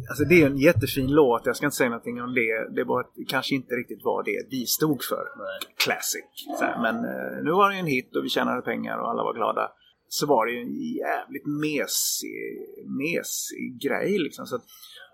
[0.08, 2.74] Alltså det är en jättefin låt, jag ska inte säga någonting om det.
[2.76, 5.24] Det var kanske inte riktigt var det vi stod för.
[5.38, 5.74] Nej.
[5.84, 6.24] Classic.
[6.60, 9.22] Här, men eh, nu var det ju en hit och vi tjänade pengar och alla
[9.22, 9.70] var glada.
[10.08, 10.74] Så var det ju en
[11.04, 12.36] jävligt mesig,
[13.02, 14.46] mesig grej liksom.
[14.46, 14.62] Så att,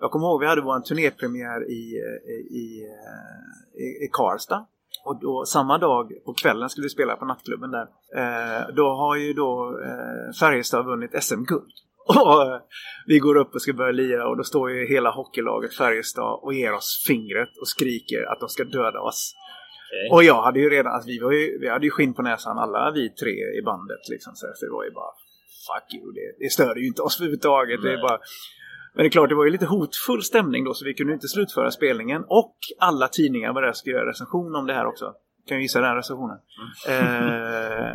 [0.01, 4.67] jag kommer ihåg vi hade vår turnépremiär i, eh, i, eh, i, i Karlstad.
[5.05, 7.87] Och då, samma dag på kvällen skulle vi spela på nattklubben där.
[8.17, 11.73] Eh, då har ju då eh, Färjestad vunnit SM-guld.
[12.09, 12.61] Och
[13.07, 16.55] vi går upp och ska börja lira och då står ju hela hockeylaget Färjestad och
[16.55, 19.35] ger oss fingret och skriker att de ska döda oss.
[19.89, 20.09] Okej.
[20.13, 22.59] Och jag hade ju redan, alltså vi, var ju, vi hade ju skinn på näsan
[22.59, 24.33] alla vi tre i bandet liksom.
[24.35, 25.13] Så det var ju bara
[25.69, 27.83] fuck you, det, det störde ju inte oss överhuvudtaget.
[27.83, 28.19] Det är bara,
[28.95, 31.29] men det är klart, det var ju lite hotfull stämning då så vi kunde inte
[31.29, 32.25] slutföra spelningen.
[32.29, 35.13] Och alla tidningar var där och skulle göra recension om det här också.
[35.49, 36.39] Kan ju gissa den recensionen.
[36.89, 37.91] Eh,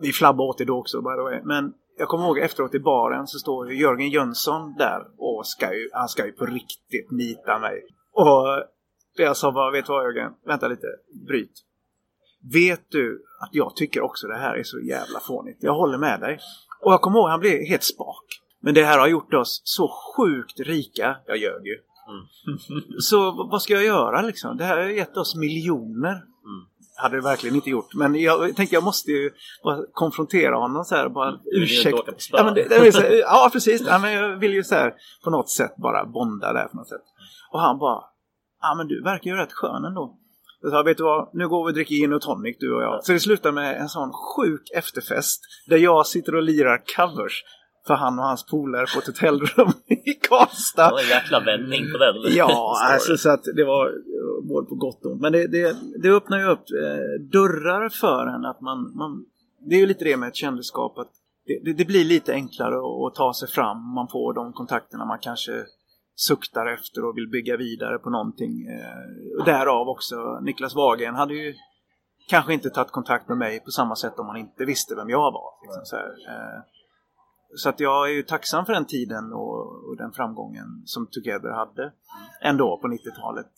[0.00, 1.40] vi flabbade åt det då också by the way.
[1.44, 5.74] Men jag kommer ihåg efteråt i baren så står ju Jörgen Jönsson där och ska
[5.74, 7.82] ju, han ska ju på riktigt nita mig.
[8.12, 8.64] Och
[9.16, 10.32] jag sa bara, vet du vad Jörgen?
[10.46, 10.86] Vänta lite,
[11.26, 11.52] bryt.
[12.52, 15.58] Vet du att jag tycker också det här är så jävla fånigt?
[15.60, 16.38] Jag håller med dig.
[16.80, 18.24] Och jag kommer ihåg, han blev helt spak.
[18.60, 21.16] Men det här har gjort oss så sjukt rika.
[21.26, 21.76] Jag ljög ju.
[23.00, 24.56] så v- vad ska jag göra liksom?
[24.56, 26.22] Det här har gett oss miljoner.
[27.00, 27.94] Hade det verkligen inte gjort.
[27.94, 29.30] Men jag tänkte jag måste ju
[29.64, 31.08] bara konfrontera honom så här.
[31.08, 32.12] Bara, inte ursäkta.
[32.32, 33.82] Ja, men det, det är så, här, ja, precis.
[33.86, 36.88] Ja, men jag vill ju så här på något sätt bara bonda där på något
[36.88, 37.04] sätt.
[37.52, 38.02] Och han bara,
[38.62, 40.14] ja men du verkar ju rätt skön ändå.
[40.62, 42.82] Jag sa, vet du vad, nu går vi och dricker gin och tonic du och
[42.82, 43.04] jag.
[43.04, 47.44] Så det slutar med en sån sjuk efterfest där jag sitter och lirar covers
[47.86, 50.90] för han och hans polare på ett hotellrum i Det Karlstad.
[50.90, 52.14] var en jäkla vändning på den.
[52.36, 53.92] Ja, alltså så att det var
[54.38, 55.20] eh, både på gott och ont.
[55.20, 59.24] Men det, det, det öppnar ju upp eh, dörrar för en att man, man...
[59.60, 61.12] Det är ju lite det med ett kändisskap att
[61.46, 63.94] det, det, det blir lite enklare att, ta sig fram.
[63.94, 65.64] Man får de kontakterna man kanske
[66.16, 68.66] suktar efter och vill bygga vidare på någonting.
[68.66, 71.54] Eh, därav också Niklas Wagen hade ju
[72.28, 75.32] kanske inte tagit kontakt med mig på samma sätt om han inte visste vem jag
[75.32, 75.50] var.
[75.62, 76.08] Liksom, så här.
[76.08, 76.62] Eh.
[77.56, 81.50] Så att jag är ju tacksam för den tiden och, och den framgången som Together
[81.50, 81.92] hade
[82.42, 83.50] ändå på 90-talet.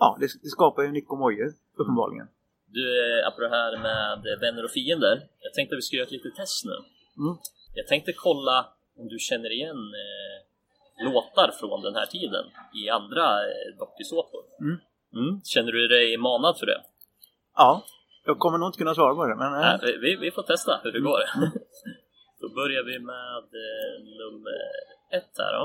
[0.00, 1.46] Ja, det, det skapar ju Nick och Moje
[1.80, 2.28] uppenbarligen.
[2.76, 2.84] Du,
[3.26, 5.14] apropå det här med vänner och fiender.
[5.46, 6.76] Jag tänkte att vi ska göra ett litet test nu.
[7.24, 7.34] Mm.
[7.78, 8.66] Jag tänkte kolla
[9.00, 10.36] om du känner igen eh,
[11.06, 12.44] låtar från den här tiden
[12.82, 14.42] i andra eh, dokusåpor.
[14.60, 14.76] Mm.
[15.18, 15.40] Mm.
[15.44, 16.80] Känner du dig manad för det?
[17.56, 17.84] Ja,
[18.24, 19.36] jag kommer nog inte kunna svara på det.
[19.36, 21.20] Men, eh, Nej, vi- vi, vi får testa hur det går.
[22.40, 24.58] då börjar vi med eh, nummer
[25.18, 25.64] ett här då.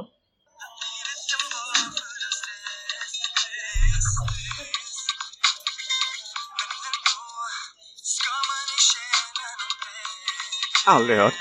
[10.86, 11.34] Aldrig hört.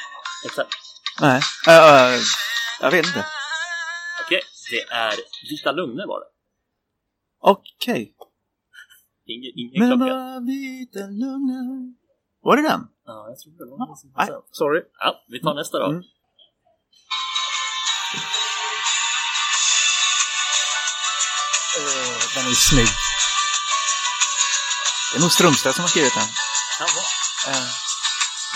[0.47, 0.69] Exakt.
[1.21, 2.21] Nej, Eh, eh,
[2.81, 3.27] jag vet inte.
[4.25, 5.15] Okej, det är
[5.51, 6.27] Vita Lugner var det.
[7.41, 8.15] Okej.
[9.27, 10.41] Ingen, ingen Men klocka.
[10.47, 11.61] vita lugna.
[12.43, 12.81] Var det den?
[13.07, 14.27] Ja, jag tror det var.
[14.27, 14.81] Nej, sorry.
[14.99, 15.87] Ja, vi tar nästa då.
[15.87, 16.03] Mm.
[21.79, 22.89] Eh, den är snygg.
[25.13, 26.29] Det är nog Strömstedt som har skrivit den.
[26.79, 27.57] Kan vara.
[27.57, 27.69] Eh,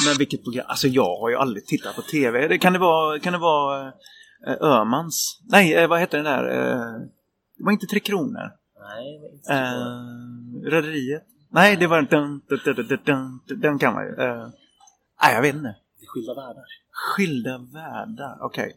[0.07, 0.67] men vilket program?
[0.69, 2.49] Alltså jag har ju aldrig tittat på TV.
[2.49, 3.87] Det, kan det vara, kan det vara
[4.47, 5.41] eh, Ömans?
[5.49, 6.45] Nej, eh, vad heter den där?
[6.49, 7.01] Eh,
[7.59, 8.51] det var inte Tre Kronor.
[8.89, 9.53] Nej, det inte.
[9.53, 11.23] Eh, Rederiet?
[11.51, 12.41] Nej, det var inte den.
[12.49, 14.11] Den, den, den, den, den kan man ju.
[14.25, 14.49] Eh,
[15.23, 15.75] nej, jag vet inte.
[15.99, 16.65] Det är skilda världar.
[16.93, 18.39] Skilda världar.
[18.41, 18.77] Okej.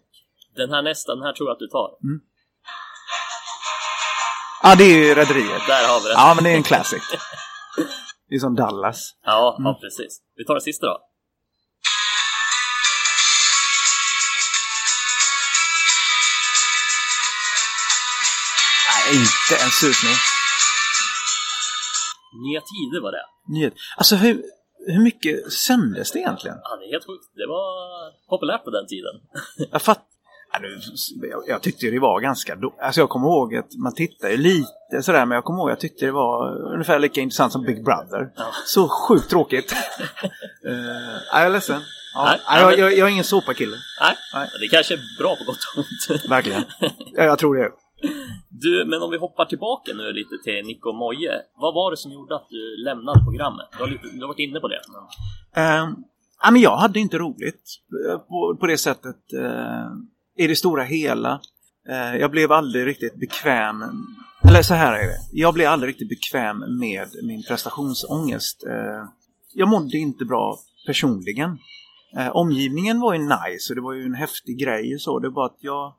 [0.56, 1.90] Den här nästa, den här tror jag att du tar.
[4.64, 5.62] Ja, det är ju Rederiet.
[5.68, 6.14] Där har vi den.
[6.18, 7.04] Ja, men det är en classic.
[8.30, 9.16] Det är som Dallas.
[9.26, 9.66] Ja, Mm.
[9.68, 10.22] ja, precis.
[10.36, 10.98] Vi tar den sista då.
[19.20, 20.16] Inte en susning.
[22.44, 23.26] Nya Tider var det.
[23.54, 23.74] Nyhet.
[23.98, 24.44] Alltså hur,
[24.88, 26.58] hur mycket sändes det egentligen?
[26.64, 27.26] Ja, det är helt sjukt.
[27.36, 27.70] Det var
[28.30, 29.16] populärt på den tiden.
[29.72, 30.06] Jag fatt...
[31.32, 32.76] Jag, jag tyckte det var ganska då...
[32.82, 35.72] Alltså jag kommer ihåg att man tittar ju lite sådär men jag kommer ihåg att
[35.72, 38.32] jag tyckte det var ungefär lika intressant som Big Brother.
[38.36, 38.46] Ja.
[38.66, 39.74] Så sjukt tråkigt.
[39.74, 40.72] uh,
[41.32, 41.82] jag är ledsen.
[42.14, 43.78] Ja, Nej, nej, jag, jag, jag är ingen såpakille.
[44.02, 44.50] Nej, Nej.
[44.62, 46.26] det kanske är bra på gott och ont.
[46.30, 46.64] Verkligen.
[47.14, 47.70] Ja, jag tror det.
[48.50, 51.32] Du, men om vi hoppar tillbaka nu lite till Nico och Moje.
[51.56, 53.68] Vad var det som gjorde att du lämnade programmet?
[53.72, 54.82] Du har, lite, du har varit inne på det.
[54.88, 55.04] Men...
[55.64, 55.90] Eh,
[56.44, 59.88] ja, men jag hade inte roligt eh, på, på det sättet uh,
[60.38, 61.42] i det stora hela.
[61.90, 63.84] Uh, jag blev aldrig riktigt bekväm.
[64.44, 65.20] Eller så här är det.
[65.32, 68.64] Jag blev aldrig riktigt bekväm med min prestationsångest.
[68.68, 69.10] Uh,
[69.54, 70.58] jag mådde inte bra
[70.88, 71.58] personligen.
[72.32, 75.20] Omgivningen var ju nice och det var ju en häftig grej och så.
[75.20, 75.94] Det var att jag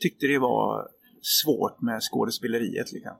[0.00, 0.88] tyckte det var
[1.42, 2.92] svårt med skådespeleriet.
[2.92, 3.16] Liksom.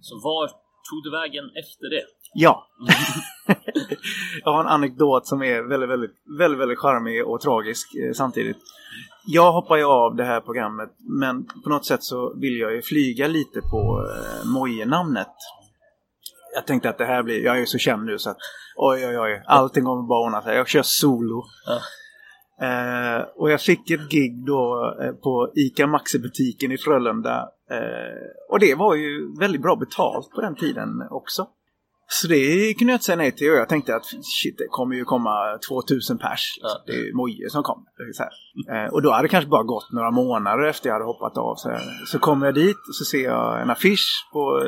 [0.00, 0.48] Så var
[0.90, 2.04] tog du vägen efter det?
[2.34, 2.66] Ja.
[4.44, 8.56] jag har en anekdot som är väldigt, väldigt, väldigt, väldigt charmig och tragisk eh, samtidigt.
[9.26, 12.82] Jag hoppar ju av det här programmet men på något sätt så vill jag ju
[12.82, 15.34] flyga lite på eh, Moje-namnet.
[16.54, 18.38] Jag tänkte att det här blir, jag är ju så känd nu så att
[18.76, 20.56] oj oj oj, allting kommer bara ordna sig.
[20.56, 21.44] Jag kör solo.
[22.60, 27.48] Eh, och jag fick ett gig då eh, på ICA Maxi-butiken i Frölunda.
[27.70, 31.46] Eh, och det var ju väldigt bra betalt på den tiden också.
[32.12, 34.96] Så det kunde jag inte säga nej till och jag tänkte att shit, det kommer
[34.96, 36.58] ju komma 2000 pers.
[36.62, 36.68] Ja.
[36.86, 37.62] Det är ju Moje som
[38.18, 38.84] här.
[38.84, 41.54] Eh, och då hade det kanske bara gått några månader efter jag hade hoppat av.
[41.56, 41.80] Så, här.
[42.06, 44.60] så kommer jag dit och så ser jag en affisch på,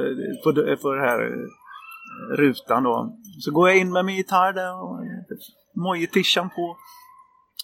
[0.45, 3.17] på, på det här eh, rutan då.
[3.41, 5.01] Så går jag in med min gitarr där och
[5.75, 6.77] Moje-tishan på.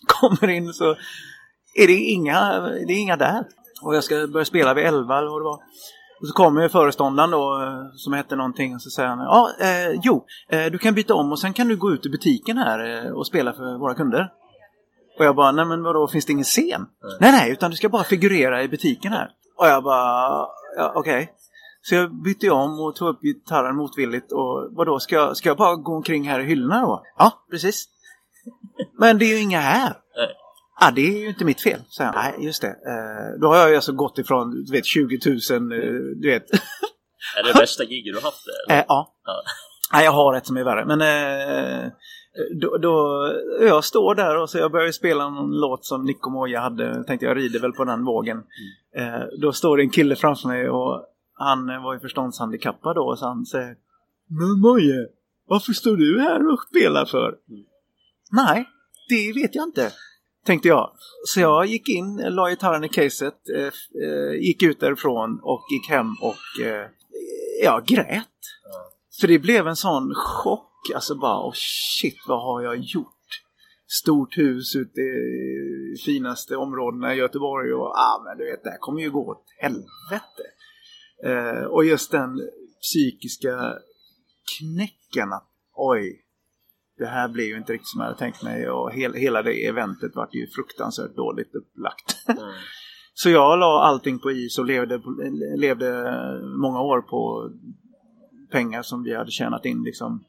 [0.06, 0.96] Kommer in så
[1.74, 3.44] är det inga, det är inga där.
[3.82, 5.58] Och jag ska börja spela vid 11 eller vad det var.
[6.20, 10.00] Och så kommer föreståndaren då eh, som hette någonting och så säger han Ja, eh,
[10.02, 13.06] jo, eh, du kan byta om och sen kan du gå ut i butiken här
[13.06, 14.28] eh, och spela för våra kunder.
[15.18, 16.87] Och jag bara, nej men vadå, finns det ingen scen?
[17.20, 19.30] Nej, nej, utan du ska bara figurera i butiken här.
[19.58, 21.32] Och jag bara, ja, okej.
[21.82, 25.56] Så jag bytte om och tog upp gitarren motvilligt och vadå, ska jag, ska jag
[25.56, 27.02] bara gå omkring här i hyllorna då?
[27.18, 27.84] Ja, precis.
[28.98, 29.92] Men det är ju inga här.
[30.16, 30.28] Nej.
[30.80, 31.80] Ja, det är ju inte mitt fel.
[31.88, 32.68] Så jag, nej, just det.
[32.68, 35.78] Eh, då har jag ju alltså gått ifrån, du vet, 20 000, eh,
[36.16, 36.50] du vet.
[37.38, 38.44] Är det värsta giget du haft?
[38.70, 39.14] Eh, ja.
[39.24, 39.42] Ja.
[39.92, 40.84] Nej, jag har ett som är värre.
[40.84, 41.90] Men eh,
[42.61, 43.26] då, då,
[43.61, 46.84] jag står där och så jag börjar spela någon låt som Nico Moja hade.
[46.84, 48.37] Jag tänkte jag rider väl på den vågen.
[48.96, 53.16] Eh, då står det en kille framför mig och han eh, var ju förståndshandikappad då.
[53.16, 53.76] Så han säger
[54.28, 55.06] Men Moje,
[55.46, 57.34] varför står du här och spelar för?
[58.30, 58.68] Nej,
[59.08, 59.92] det vet jag inte.
[60.44, 60.90] Tänkte jag.
[61.26, 63.64] Så jag gick in, la gitarren i caset, eh,
[64.02, 66.86] eh gick ut därifrån och gick hem och eh,
[67.62, 68.28] jag grät.
[69.20, 70.64] För det blev en sån chock.
[70.94, 71.52] Alltså bara, oh
[72.00, 73.14] shit, vad har jag gjort?
[74.02, 78.78] Stort hus ute i finaste områdena i Göteborg och ah, men du vet, det här
[78.78, 80.44] kommer ju gå åt helvete.
[81.24, 82.40] Eh, och just den
[82.82, 83.74] psykiska
[84.58, 86.22] knäcken att oj,
[86.98, 89.66] det här blev ju inte riktigt som jag hade tänkt mig och hel, hela det
[89.66, 92.16] eventet var ju fruktansvärt dåligt upplagt.
[92.28, 92.54] Mm.
[93.14, 95.02] Så jag la allting på is och levde,
[95.56, 96.12] levde
[96.62, 97.50] många år på
[98.50, 99.82] pengar som vi hade tjänat in.
[99.82, 100.24] Liksom.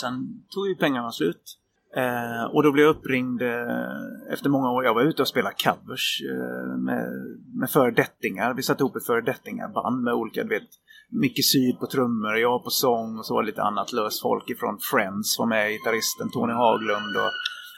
[0.00, 1.58] Sen tog ju pengarna slut.
[1.96, 4.84] Eh, och då blev jag uppringd eh, efter många år.
[4.84, 7.08] Jag var ute och spelade covers eh, med,
[7.54, 8.54] med föredettingar.
[8.54, 10.68] Vi satte ihop ett föredettingarband med olika, du vet,
[11.10, 14.50] Micke Syd på trummor, jag på sång och så var det lite annat löst folk
[14.50, 17.32] ifrån Friends var med, gitarristen Tony Haglund och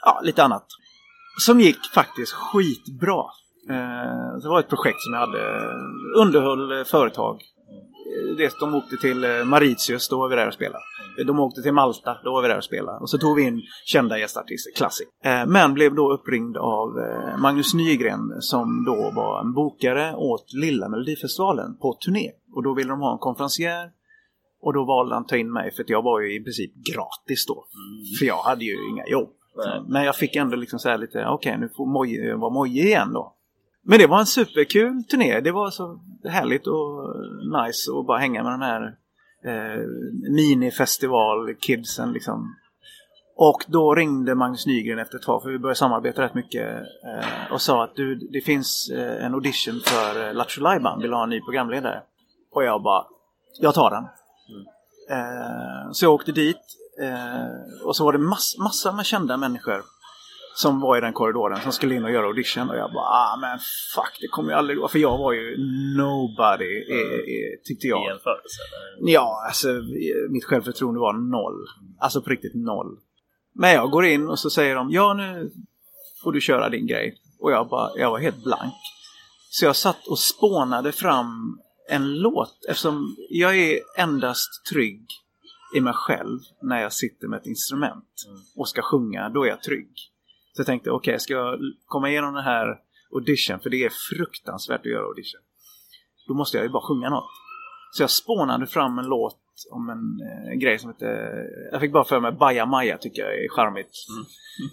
[0.04, 0.66] ja, lite annat.
[1.46, 3.24] Som gick faktiskt skitbra.
[3.70, 5.42] Eh, det var ett projekt som jag hade,
[6.16, 7.40] underhöll företag.
[8.06, 10.84] Eh, Det, de åkte till eh, Mauritius, då var vi där och spelade.
[11.26, 12.98] De åkte till Malta, då var vi där och spelade.
[12.98, 15.06] Och så tog vi in kända gästartister, classic.
[15.24, 20.52] Eh, Men blev då uppringd av eh, Magnus Nygren som då var en bokare åt
[20.52, 22.30] Lilla Melodifestivalen på turné.
[22.54, 23.90] Och då ville de ha en konferencier.
[24.60, 26.72] Och då valde han att ta in mig för att jag var ju i princip
[26.74, 27.64] gratis då.
[28.18, 29.30] För jag hade ju inga jobb.
[29.88, 33.32] Men jag fick ändå liksom säga lite, okej nu får Moje vara Moje igen då.
[33.88, 35.40] Men det var en superkul turné.
[35.40, 37.16] Det var så härligt och
[37.64, 38.94] nice att bara hänga med den här
[39.44, 39.82] eh,
[40.30, 42.56] minifestival-kidsen liksom.
[43.36, 46.66] Och då ringde Magnus Nygren efter ett tag, för vi började samarbeta rätt mycket.
[47.06, 51.12] Eh, och sa att du, det finns eh, en audition för eh, Lattjo Lajban, vill
[51.12, 52.02] ha en ny programledare?
[52.52, 53.04] Och jag bara,
[53.60, 54.04] jag tar den.
[55.10, 56.62] Eh, så jag åkte dit
[57.02, 59.82] eh, och så var det mass, massa med kända människor
[60.56, 63.36] som var i den korridoren som skulle in och göra audition och jag bara ah
[63.40, 63.58] men
[63.94, 65.56] fuck det kommer ju aldrig gå för jag var ju
[65.96, 68.04] nobody eh, eh, tyckte I jag.
[68.04, 68.60] jämförelse?
[68.98, 69.12] eller?
[69.12, 69.68] Ja, alltså
[70.30, 71.66] mitt självförtroende var noll.
[72.00, 72.98] Alltså på riktigt noll.
[73.54, 75.50] Men jag går in och så säger de ja nu
[76.22, 77.16] får du köra din grej.
[77.40, 78.74] Och jag, bara, jag var helt blank.
[79.50, 81.58] Så jag satt och spånade fram
[81.90, 85.06] en låt eftersom jag är endast trygg
[85.74, 89.28] i mig själv när jag sitter med ett instrument och ska sjunga.
[89.28, 89.90] Då är jag trygg.
[90.56, 92.78] Så jag tänkte okej, ska jag komma igenom den här
[93.14, 93.60] audition?
[93.60, 95.40] För det är fruktansvärt att göra audition.
[96.28, 97.30] då måste jag ju bara sjunga något.
[97.92, 99.38] Så jag spånade fram en låt
[99.70, 101.44] om en, eh, en grej som heter...
[101.72, 103.90] Jag fick bara för mig Baja Maja tycker jag är charmigt.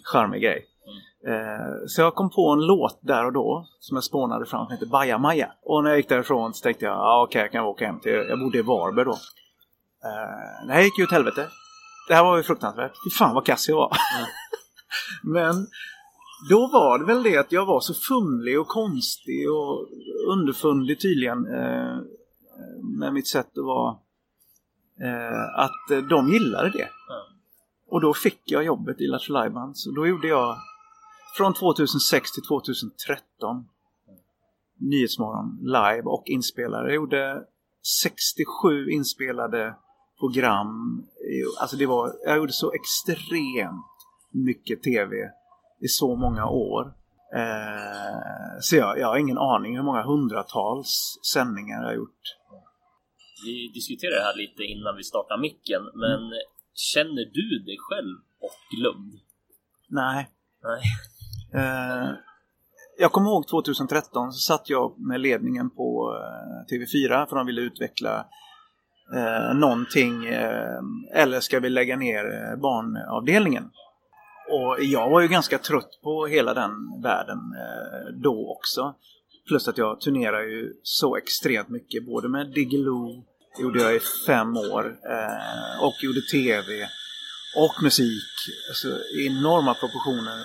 [0.04, 0.66] Charmig grej.
[1.28, 4.74] Eh, så jag kom på en låt där och då som jag spånade fram som
[4.74, 5.52] heter Baja Maja.
[5.62, 8.12] Och när jag gick därifrån så tänkte jag, ja okej jag kan åka hem till...
[8.12, 9.18] Jag bodde i Varberg då.
[10.06, 11.48] Eh, det här gick ju åt helvete.
[12.08, 12.92] Det här var ju fruktansvärt.
[13.06, 13.92] Fy fan vad kass jag var.
[15.24, 15.68] Men
[16.50, 19.88] då var det väl det att jag var så fumlig och konstig och
[20.28, 21.98] underfundig tydligen eh,
[23.00, 23.98] med mitt sätt att vara.
[25.02, 26.90] Eh, att de gillade det.
[27.90, 29.76] Och då fick jag jobbet i Lattjo Lajban.
[29.76, 30.58] Så då gjorde jag
[31.38, 33.66] från 2006 till 2013
[34.80, 36.88] Nyhetsmorgon live och inspelare.
[36.88, 37.44] Jag gjorde
[38.02, 39.76] 67 inspelade
[40.20, 41.04] program.
[41.60, 43.93] Alltså det var, jag gjorde så extremt
[44.34, 45.16] mycket TV
[45.82, 46.94] i så många år.
[47.36, 52.24] Eh, så jag, jag har ingen aning hur många hundratals sändningar jag har gjort.
[53.46, 56.20] Vi diskuterade det här lite innan vi startade micken, men
[56.74, 59.14] känner du dig själv bortglömd?
[59.90, 60.30] Nej.
[60.64, 60.82] Nej.
[61.54, 62.10] Eh,
[62.98, 67.62] jag kommer ihåg 2013 så satt jag med ledningen på eh, TV4 för de ville
[67.62, 68.26] utveckla
[69.16, 70.80] eh, någonting eh,
[71.14, 73.72] eller ska vi lägga ner eh, barnavdelningen?
[74.50, 76.72] Och jag var ju ganska trött på hela den
[77.04, 78.96] världen eh, då också.
[79.48, 83.26] Plus att jag turnerar ju så extremt mycket både med Diggiloo
[83.60, 86.88] gjorde jag i fem år eh, och gjorde TV
[87.58, 88.34] och musik.
[88.70, 88.88] Alltså
[89.28, 90.40] enorma proportioner.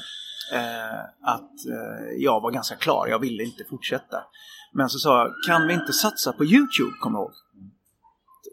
[0.53, 4.25] Eh, att eh, jag var ganska klar, jag ville inte fortsätta.
[4.73, 7.33] Men så sa jag, kan vi inte satsa på YouTube, kommer jag ihåg.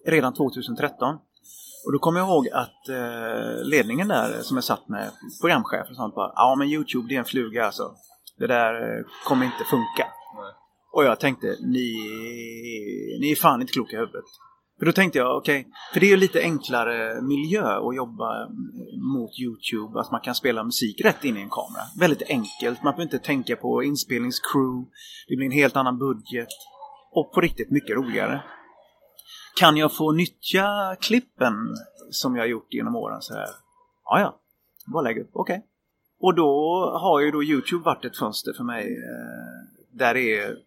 [0.06, 1.18] Redan 2013.
[1.86, 5.96] Och då kommer jag ihåg att eh, ledningen där som jag satt med, programchef och
[5.96, 7.92] sånt bara, ja men YouTube det är en fluga alltså.
[8.38, 10.08] Det där eh, kommer inte funka.
[10.94, 11.88] Och jag tänkte, ni,
[13.22, 14.26] ni är fan inte kloka i huvudet.
[14.80, 18.50] För då tänkte jag, okej, för det är ju lite enklare miljö att jobba
[19.14, 20.00] mot YouTube.
[20.00, 21.84] Att man kan spela musik rätt in i en kamera.
[22.00, 24.86] Väldigt enkelt, man behöver inte tänka på inspelningscrew.
[25.28, 26.48] Det blir en helt annan budget.
[27.12, 28.44] Och på riktigt mycket roligare.
[29.56, 31.54] Kan jag få nyttja klippen
[32.12, 33.48] som jag gjort genom åren så här?
[34.06, 34.40] Ja, ja.
[34.86, 35.66] Bara lägg upp, okej.
[36.20, 40.58] Och då har ju då YouTube varit ett fönster för mig eh, där det är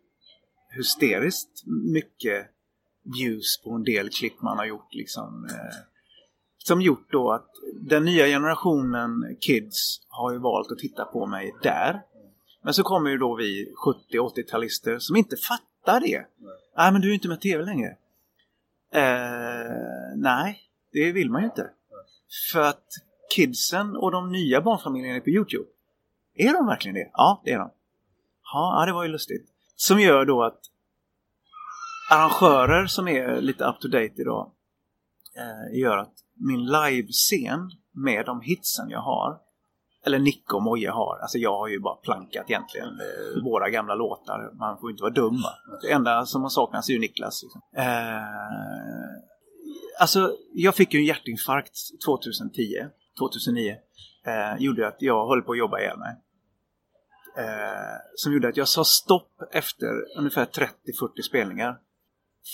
[0.77, 2.47] hysteriskt mycket
[3.03, 5.49] views på en del klipp man har gjort liksom.
[5.51, 5.77] Eh,
[6.59, 11.55] som gjort då att den nya generationen kids har ju valt att titta på mig
[11.63, 12.03] där.
[12.63, 13.75] Men så kommer ju då vi
[14.13, 16.25] 70-80-talister som inte fattar det.
[16.77, 17.97] Nej, men du är inte med TV längre.
[18.93, 20.61] Eh, nej,
[20.93, 21.71] det vill man ju inte.
[22.53, 22.87] För att
[23.35, 25.65] kidsen och de nya barnfamiljerna är på Youtube.
[26.35, 27.11] Är de verkligen det?
[27.13, 27.71] Ja, det är de.
[28.53, 29.49] Ja, det var ju lustigt.
[29.77, 30.61] Som gör då att
[32.11, 34.53] arrangörer som är lite up to date idag
[35.37, 39.41] eh, gör att min livescen med de hitsen jag har
[40.09, 41.19] eller Nicke och Moje har.
[41.23, 44.51] Alltså jag har ju bara plankat egentligen eh, våra gamla låtar.
[44.59, 45.79] Man får inte vara dum va?
[45.83, 47.43] Det enda som har saknats är ju Niklas.
[47.43, 47.61] Liksom.
[47.77, 47.83] Eh,
[50.01, 51.75] alltså jag fick ju en hjärtinfarkt
[52.07, 52.87] 2010,
[53.19, 53.77] 2009.
[54.27, 56.17] Eh, gjorde att jag höll på att jobba ihjäl mig.
[57.39, 60.69] Eh, som gjorde att jag sa stopp efter ungefär 30-40
[61.29, 61.79] spelningar.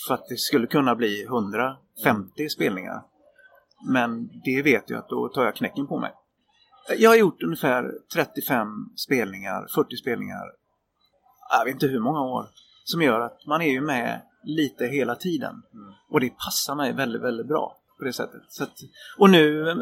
[0.09, 3.03] För att det skulle kunna bli 150 spelningar.
[3.89, 6.13] Men det vet jag att då tar jag knäcken på mig.
[6.89, 10.53] Jag har gjort ungefär 35 spelningar, 40 spelningar.
[11.59, 12.47] Jag vet inte hur många år.
[12.85, 15.63] Som gör att man är ju med lite hela tiden.
[16.11, 17.77] Och det passar mig väldigt, väldigt bra.
[17.99, 18.43] På det sättet.
[18.61, 18.73] Att,
[19.19, 19.77] och nu eh,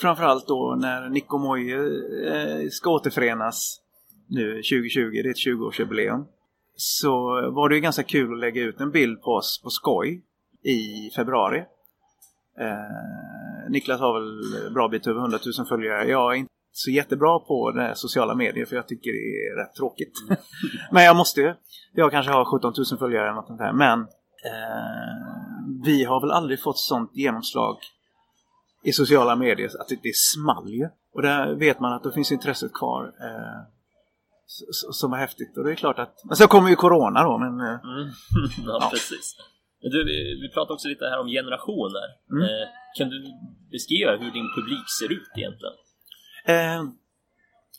[0.00, 1.76] framförallt då när Nick och Moje
[2.26, 3.80] eh, ska återförenas
[4.26, 6.24] nu 2020, det är ett 20-årsjubileum.
[6.76, 7.10] Så
[7.50, 10.22] var det ju ganska kul att lägga ut en bild på oss på skoj
[10.62, 11.58] i februari.
[12.60, 16.08] Eh, Niklas har väl bra bit över 100 000 följare.
[16.08, 19.74] Jag är inte så jättebra på det sociala medier för jag tycker det är rätt
[19.74, 20.12] tråkigt.
[20.92, 21.54] Men jag måste ju.
[21.92, 23.72] Jag kanske har 17 000 följare eller något sånt här.
[23.72, 24.06] Men eh,
[25.84, 27.76] vi har väl aldrig fått sånt genomslag
[28.84, 30.88] i sociala medier att det, det small ju.
[31.14, 33.04] Och där vet man att då finns intresset kvar.
[33.04, 33.62] Eh,
[34.92, 35.56] som var häftigt.
[35.56, 36.14] Och det är klart att...
[36.24, 37.60] Men så kommer ju Corona då, men...
[37.60, 38.08] eh, Mm.
[38.66, 39.36] ja, precis.
[39.80, 40.04] Du,
[40.42, 42.06] vi, pratade också lite här om generationer.
[42.30, 42.42] Mm.
[42.42, 43.24] Eh, kan du
[43.70, 45.74] beskriva hur din publik ser ut egentligen?
[46.44, 46.82] Eh,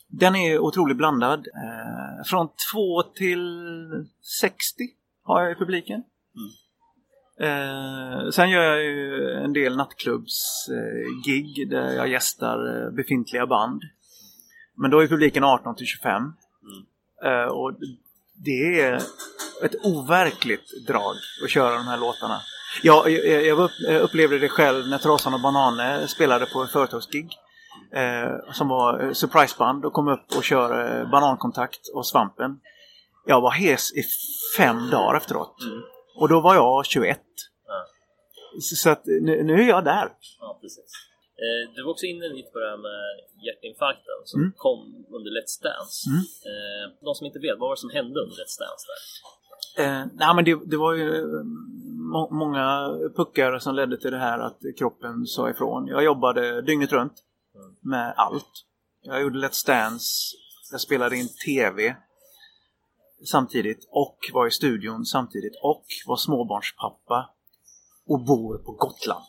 [0.08, 1.38] den är otroligt blandad.
[1.38, 3.46] Eh, från 2 till
[4.40, 4.84] 60
[5.22, 6.02] har jag i publiken.
[7.40, 13.82] Eh, sen gör jag ju en del nattklubbsgig där jag gästar eh, befintliga band.
[14.76, 16.32] Men då är publiken 18 till 25.
[17.24, 17.74] Eh, och
[18.44, 18.96] det är
[19.62, 21.14] ett overkligt drag
[21.44, 22.40] att köra de här låtarna.
[22.82, 26.68] Jag, jag, jag upp, jag upplevde det själv när Trasan och Banane spelade på en
[26.68, 27.36] företagsgig.
[27.92, 32.60] Eh, som var eh, surpriseband och kom upp och körde Banankontakt och Svampen.
[33.26, 34.02] Jag var hes i
[34.56, 35.56] fem dagar efteråt.
[36.16, 37.18] Och då var jag 21.
[37.66, 37.84] Ja.
[38.60, 40.08] Så, så att nu, nu är jag där.
[40.40, 40.78] Ja, precis.
[40.78, 41.09] Eh,
[41.74, 43.00] du var också inne lite på det här med
[43.46, 44.52] hjärtinfarkten som Mm.
[44.56, 44.78] kom
[45.16, 45.96] under Let's Dance.
[46.10, 46.22] Mm.
[46.50, 49.00] Eh, de som inte vet, vad var det som hände under Let's Dance där?
[49.84, 51.44] Eh, nej men det, det var ju eh,
[52.12, 52.66] må, många
[53.16, 55.86] puckar som ledde till det här att kroppen sa ifrån.
[55.86, 57.16] Jag jobbade dygnet runt
[57.54, 57.76] Mm.
[57.82, 58.52] med allt.
[59.02, 60.36] Jag gjorde Let's Dance,
[60.72, 61.96] jag spelade in TV
[63.24, 67.30] samtidigt och var i studion samtidigt och var småbarnspappa
[68.06, 69.24] och bor på Gotland.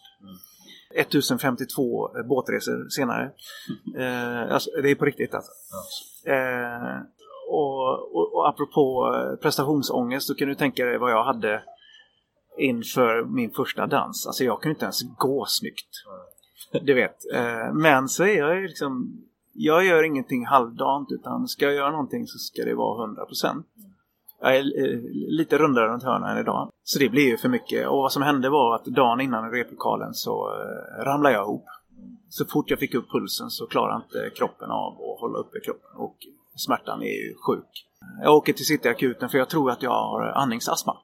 [0.95, 3.31] 1052 båtresor senare.
[3.97, 5.51] Eh, alltså, det är på riktigt alltså.
[6.25, 7.01] Eh,
[7.49, 11.63] och, och, och apropå eh, prestationsångest så kan du tänka dig vad jag hade
[12.57, 14.27] inför min första dans.
[14.27, 15.89] Alltså jag kunde inte ens gå snyggt.
[16.81, 17.17] Du vet.
[17.33, 19.21] Eh, men så är jag ju liksom
[19.53, 23.63] jag gör ingenting halvdant utan ska jag göra någonting så ska det vara 100%.
[24.41, 24.99] Jag är eh,
[25.37, 26.69] lite rundare runt hörnan idag.
[26.83, 27.87] Så det blir ju för mycket.
[27.87, 31.65] Och vad som hände var att dagen innan replokalen så eh, ramlade jag ihop.
[32.29, 35.91] Så fort jag fick upp pulsen så klarade inte kroppen av att hålla uppe kroppen.
[35.95, 36.17] Och
[36.55, 37.87] smärtan är ju sjuk.
[38.23, 40.97] Jag åker till Cityakuten för jag tror att jag har andningsastma.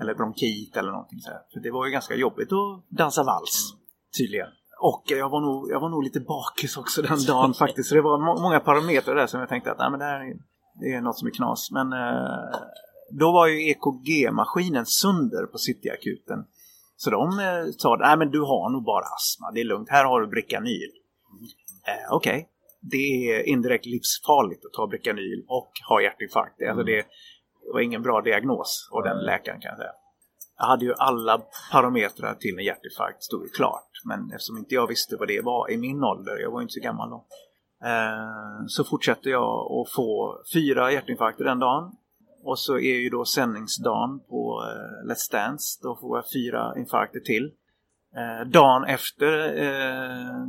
[0.00, 1.40] Eller bronkit eller någonting så här.
[1.52, 3.74] För det var ju ganska jobbigt att dansa vals.
[4.18, 4.48] Tydligen.
[4.80, 7.88] Och jag var, nog, jag var nog lite bakis också den dagen faktiskt.
[7.88, 10.20] Så det var må- många parametrar där som jag tänkte att nej, men det här
[10.20, 10.36] är,
[10.80, 11.70] det är något som är knas.
[11.70, 12.58] Men eh,
[13.10, 16.44] då var ju EKG-maskinen sönder på Cityakuten.
[16.96, 19.88] Så de eh, sa nej men du har nog bara astma, det är lugnt.
[19.90, 20.90] Här har du Bricanyl.
[21.86, 22.48] Eh, Okej.
[22.80, 26.62] Det är indirekt livsfarligt att ta Bricanyl och ha hjärtinfarkt.
[26.68, 27.06] Alltså det
[27.72, 29.92] var ingen bra diagnos av den läkaren kan jag säga.
[30.58, 33.90] Jag hade ju alla parametrar till en hjärtinfarkt, stod ju klart.
[34.04, 36.72] Men eftersom inte jag visste vad det var i min ålder, jag var ju inte
[36.72, 37.26] så gammal då.
[37.84, 41.92] Eh, så fortsätter jag att få fyra hjärtinfarkter den dagen.
[42.44, 45.80] Och så är ju då sändningsdagen på eh, Let's Dance.
[45.82, 47.52] Då får jag fyra infarkter till.
[48.16, 50.46] Eh, dagen efter eh,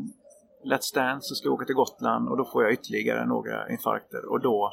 [0.65, 4.31] Let's Dance så ska jag åka till Gotland och då får jag ytterligare några infarkter.
[4.31, 4.71] Och då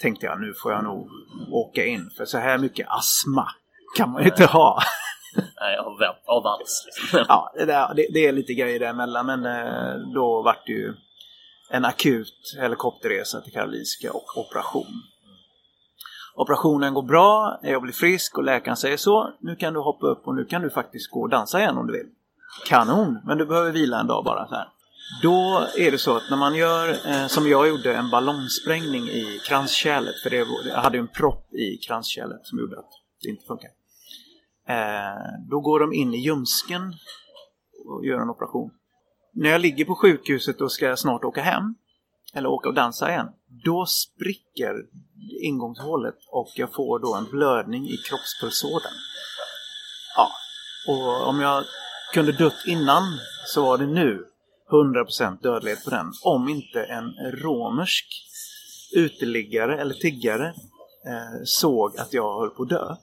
[0.00, 1.08] tänkte jag nu får jag nog
[1.52, 2.10] åka in.
[2.16, 3.46] För så här mycket astma
[3.96, 4.78] kan man ju inte ha.
[5.60, 6.86] Nej, av, av vals.
[6.86, 7.24] Liksom.
[7.28, 10.94] ja, det, det, det är lite grejer däremellan men eh, då vart det ju
[11.70, 15.02] en akut helikopterresa till Karolinska och operation.
[16.36, 19.32] Operationen går bra, jag blir frisk och läkaren säger så.
[19.40, 21.86] Nu kan du hoppa upp och nu kan du faktiskt gå och dansa igen om
[21.86, 22.08] du vill.
[22.66, 24.48] Kanon, men du behöver vila en dag bara.
[24.48, 24.68] Så här.
[25.22, 29.40] Då är det så att när man gör, eh, som jag gjorde, en ballongsprängning i
[29.48, 30.14] kranskärlet.
[30.22, 32.90] För det, jag hade en propp i kranskärlet som gjorde att
[33.22, 33.70] det inte funkar.
[34.68, 36.94] Eh, då går de in i ljumsken
[37.86, 38.70] och gör en operation.
[39.34, 41.74] När jag ligger på sjukhuset och ska snart åka hem,
[42.34, 43.28] eller åka och dansa igen,
[43.64, 44.74] då spricker
[45.42, 48.92] ingångshålet och jag får då en blödning i kroppspulsådern.
[50.16, 50.28] Ja,
[50.88, 51.64] och om jag
[52.14, 53.02] kunde dött innan
[53.46, 54.24] så var det nu
[54.70, 56.12] 100% dödlighet på den.
[56.24, 58.06] Om inte en romersk
[58.96, 60.46] uteliggare eller tiggare
[61.06, 62.96] eh, såg att jag höll på att dö.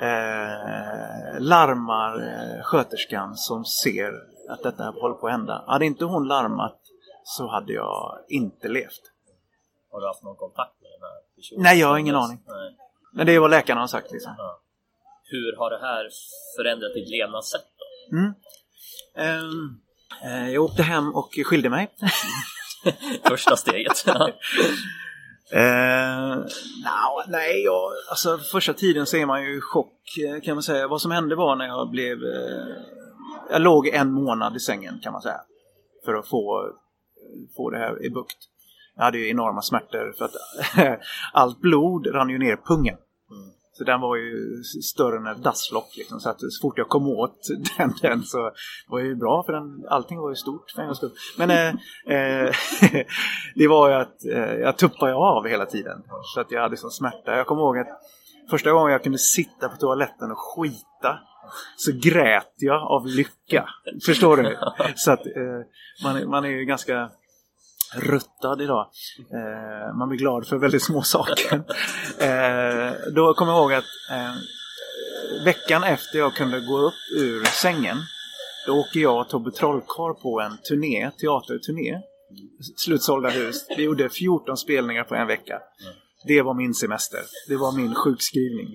[0.00, 4.12] Eh, larmar eh, sköterskan som ser
[4.48, 5.64] att detta håller på att hända.
[5.66, 6.80] Hade inte hon larmat
[7.24, 9.02] så hade jag inte levt.
[9.92, 11.62] Har du haft någon kontakt med den här personen?
[11.62, 12.42] Nej, jag har ingen aning.
[12.46, 12.76] Nej.
[13.12, 14.32] Men det är vad läkarna har sagt liksom.
[15.24, 16.08] Hur har det här
[16.56, 18.16] förändrat ditt levnadssätt då?
[18.16, 18.34] Mm.
[20.24, 21.94] Eh, jag åkte hem och skilde mig.
[23.28, 24.04] Första steget.
[24.06, 24.30] Ja.
[25.52, 26.36] Eh,
[26.82, 30.62] nja, nej, jag, alltså första tiden så är man ju i chock eh, kan man
[30.62, 30.88] säga.
[30.88, 32.12] Vad som hände var när jag blev...
[32.12, 32.76] Eh,
[33.50, 35.40] jag låg en månad i sängen kan man säga.
[36.04, 36.70] För att få,
[37.56, 38.36] få det här i bukt.
[38.96, 40.34] Jag hade ju enorma smärtor för att
[41.32, 42.96] allt blod rann ju ner pungen.
[43.78, 45.96] Så den var ju större än ett dasslock.
[45.96, 46.20] Liksom.
[46.20, 47.38] Så att så fort jag kom åt
[47.76, 48.50] den, den så
[48.88, 51.12] var det ju bra för den, allting var ju stort för en skull.
[51.38, 51.68] Men eh,
[52.16, 52.54] eh,
[53.54, 56.02] det var ju att eh, jag tuppade av hela tiden.
[56.34, 57.36] Så att jag hade sån smärta.
[57.36, 57.88] Jag kommer ihåg att
[58.50, 61.18] första gången jag kunde sitta på toaletten och skita
[61.76, 63.68] så grät jag av lycka.
[64.06, 64.56] Förstår du?
[64.96, 65.32] Så att eh,
[66.04, 67.10] man, är- man är ju ganska
[67.94, 68.86] ruttad idag.
[69.32, 71.62] Eh, man blir glad för väldigt små saker.
[72.20, 74.34] Eh, då kommer jag ihåg att eh,
[75.44, 77.96] veckan efter jag kunde gå upp ur sängen
[78.66, 81.98] då åker jag och Tobbe Trollkarl på en turné, teaterturné.
[82.76, 83.66] Slutsålda hus.
[83.76, 85.60] Vi gjorde 14 spelningar på en vecka.
[86.26, 87.20] Det var min semester.
[87.48, 88.68] Det var min sjukskrivning.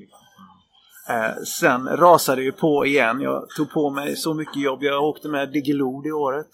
[1.12, 3.22] Eh, sen rasade det ju på igen.
[3.22, 4.84] Jag tog på mig så mycket jobb.
[4.84, 6.48] Jag åkte med Diggiloo det året.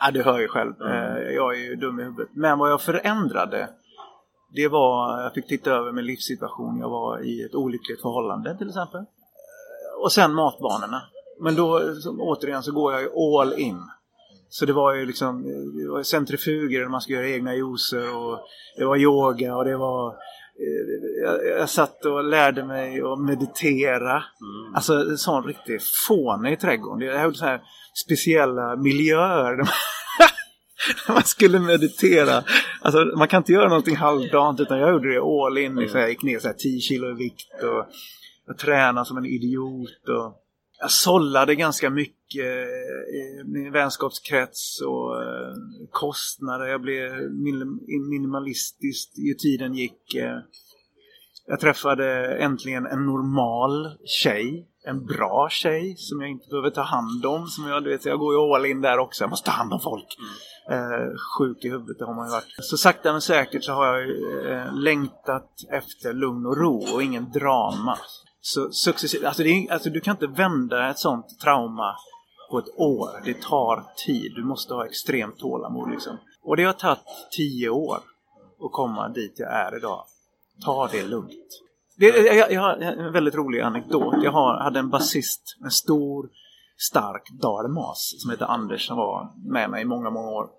[0.00, 0.72] Ja, du hör ju själv.
[0.82, 2.28] Eh, jag är ju dum i huvudet.
[2.34, 3.68] Men vad jag förändrade
[4.54, 6.78] det var, jag fick titta över min livssituation.
[6.78, 9.00] Jag var i ett olyckligt förhållande till exempel.
[9.00, 11.02] Eh, Och sen matvanorna.
[11.40, 13.10] Men då så, återigen så går jag ju
[13.40, 13.78] all in.
[14.48, 15.42] Så det var ju liksom
[15.76, 18.38] det var centrifuger man ska göra egna juicer och
[18.78, 20.14] det var yoga och det var
[21.22, 24.24] jag, jag satt och lärde mig att meditera.
[24.74, 26.98] Alltså en sån riktig fånig i trädgården.
[26.98, 27.60] Det är så här
[28.04, 29.56] speciella miljöer.
[31.08, 32.42] man- skulle meditera.
[32.80, 35.74] Alltså man kan inte göra någonting halvdant utan jag gjorde det all in.
[35.76, 36.00] Liksom.
[36.00, 37.86] Jag gick ner så här 10 kilo i vikt och
[38.46, 40.08] jag tränade som en idiot.
[40.08, 40.41] Och
[40.82, 42.44] jag sållade ganska mycket
[43.20, 45.54] i min vänskapskrets och eh,
[45.90, 46.66] kostnader.
[46.66, 47.80] Jag blev minim-
[48.10, 50.14] minimalistisk ju tiden gick.
[50.14, 50.38] eh.
[51.46, 54.68] Jag träffade äntligen en normal tjej.
[54.86, 57.46] En bra tjej som jag inte behöver ta hand om.
[57.46, 59.24] Som jag, du vet, jag går ju all in där också.
[59.24, 60.06] Jag måste ta hand om folk.
[60.70, 62.46] Eh, sjuk i huvudet det har man ju varit.
[62.60, 64.00] Så sakta men säkert så har jag
[64.50, 67.98] eh, längtat efter lugn och ro och ingen drama.
[68.44, 71.96] Så successivt, alltså, det är, alltså du kan inte vända ett sånt trauma
[72.50, 73.22] på ett år.
[73.24, 74.32] Det tar tid.
[74.34, 76.18] Du måste ha extremt tålamod liksom.
[76.42, 76.98] Och det har tagit
[77.30, 77.96] tio år
[78.64, 80.04] att komma dit jag är idag.
[80.64, 81.60] Ta det lugnt.
[81.96, 84.14] Det, jag, jag har en väldigt rolig anekdot.
[84.22, 86.28] Jag har, hade en basist, en stor,
[86.76, 90.50] stark dalmas som heter Anders som var med mig i många, många år.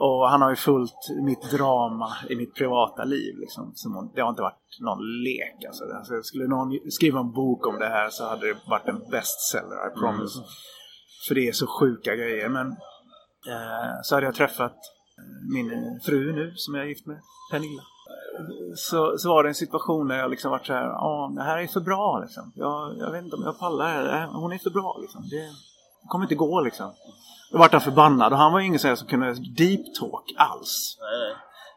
[0.00, 3.34] Och han har ju följt mitt drama i mitt privata liv.
[3.38, 3.74] Liksom.
[4.14, 5.64] Det har inte varit någon lek.
[5.66, 5.84] Alltså.
[5.84, 9.90] Alltså, skulle någon skriva en bok om det här så hade det varit en bestseller,
[9.90, 10.38] I promise.
[11.28, 12.48] För det är så sjuka grejer.
[12.48, 12.66] Men
[13.48, 14.76] eh, så hade jag träffat
[15.18, 17.20] eh, min fru nu som jag är gift med,
[17.50, 17.82] Pernilla.
[18.76, 21.58] Så, så var det en situation där jag liksom varit så här, ja det här
[21.58, 22.52] är för bra liksom.
[22.54, 24.26] Jag, jag vet inte om jag pallar det här.
[24.26, 25.22] Hon är för bra liksom.
[25.30, 25.50] Det
[26.08, 26.92] kommer inte gå liksom.
[27.54, 30.98] Då vart han förbannad och han var ju ingen sån som kunde deep talk alls.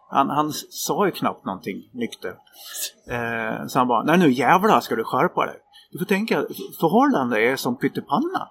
[0.09, 2.35] Han, han sa ju knappt någonting nykter.
[3.09, 5.55] Eh, så han bara, nej nu jävlar ska du skärpa dig.
[5.91, 6.45] Du får tänka,
[6.79, 8.49] förhållande är som pyttipanna.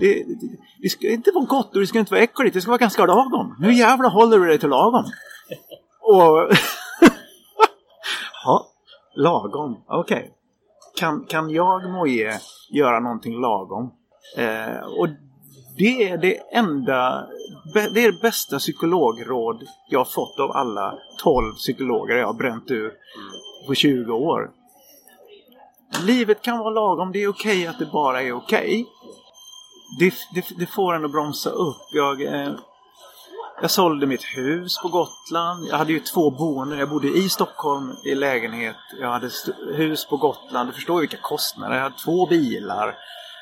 [0.00, 2.70] Det, det, det ska inte vara gott och det ska inte vara äckligt, det ska
[2.70, 3.56] vara ganska lagom.
[3.58, 5.04] Nu jävlar håller du dig till lagom.
[6.00, 6.50] Och...
[8.44, 8.66] ja,
[9.16, 10.32] lagom, okej.
[10.96, 12.40] Kan, kan jag, Moje,
[12.70, 13.92] göra någonting lagom?
[14.36, 15.08] Eh, och
[15.78, 17.26] det är det enda,
[17.74, 22.70] det är det bästa psykologråd jag har fått av alla 12 psykologer jag har bränt
[22.70, 22.92] ur
[23.66, 24.50] på 20 år.
[26.02, 28.86] Livet kan vara lagom, det är okej att det bara är okej.
[29.98, 31.82] Det, det, det får en att bromsa upp.
[31.92, 32.52] Jag, eh,
[33.60, 35.66] jag sålde mitt hus på Gotland.
[35.70, 36.78] Jag hade ju två boenden.
[36.78, 38.76] Jag bodde i Stockholm i lägenhet.
[39.00, 39.30] Jag hade
[39.76, 40.68] hus på Gotland.
[40.68, 41.74] Du förstår vilka kostnader.
[41.76, 42.94] Jag hade två bilar.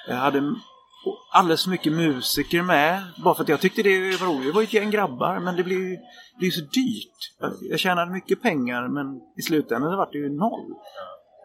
[0.09, 0.55] Jag hade
[1.35, 3.03] alldeles för mycket musiker med.
[3.25, 4.47] Bara för att jag tyckte det var roligt.
[4.47, 5.41] Det var ju ett gäng grabbar.
[5.41, 5.99] Men det blev ju
[6.41, 7.35] det är så dyrt.
[7.41, 10.75] Jag, jag tjänade mycket pengar men i slutändan så var det ju noll.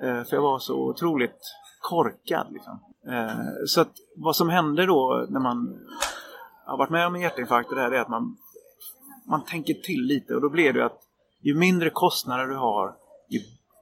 [0.04, 1.40] Eh, för jag var så otroligt
[1.82, 2.48] korkad.
[2.50, 2.80] Liksom.
[3.08, 5.80] Eh, så att vad som hände då när man
[6.66, 8.38] har varit med om en hjärtinfarkt och det här är att man,
[9.30, 11.00] man tänker till lite och då blir det att
[11.42, 12.96] ju mindre kostnader du har
[13.30, 13.40] ju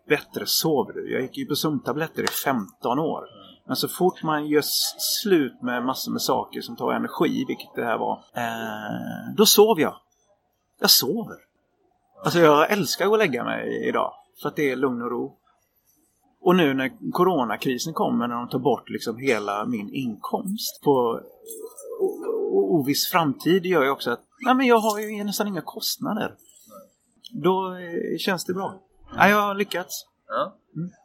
[0.08, 1.12] bättre sover du.
[1.12, 3.24] Jag gick ju på sömntabletter i 15 år.
[3.68, 4.62] Men så fort man gör
[5.22, 9.80] slut med massor med saker som tar energi, vilket det här var, eh, då sov
[9.80, 9.96] jag.
[10.80, 11.38] Jag sover.
[12.24, 14.14] Alltså jag älskar att gå och lägga mig idag.
[14.42, 15.38] För att det är lugn och ro.
[16.42, 21.22] Och nu när coronakrisen kommer, när de tar bort liksom hela min inkomst på
[22.52, 26.36] oviss framtid, gör ju också att nej, men jag har ju nästan inga kostnader.
[27.32, 28.82] Då eh, känns det bra.
[29.16, 30.06] Ja, jag har lyckats.
[30.28, 30.56] Ja.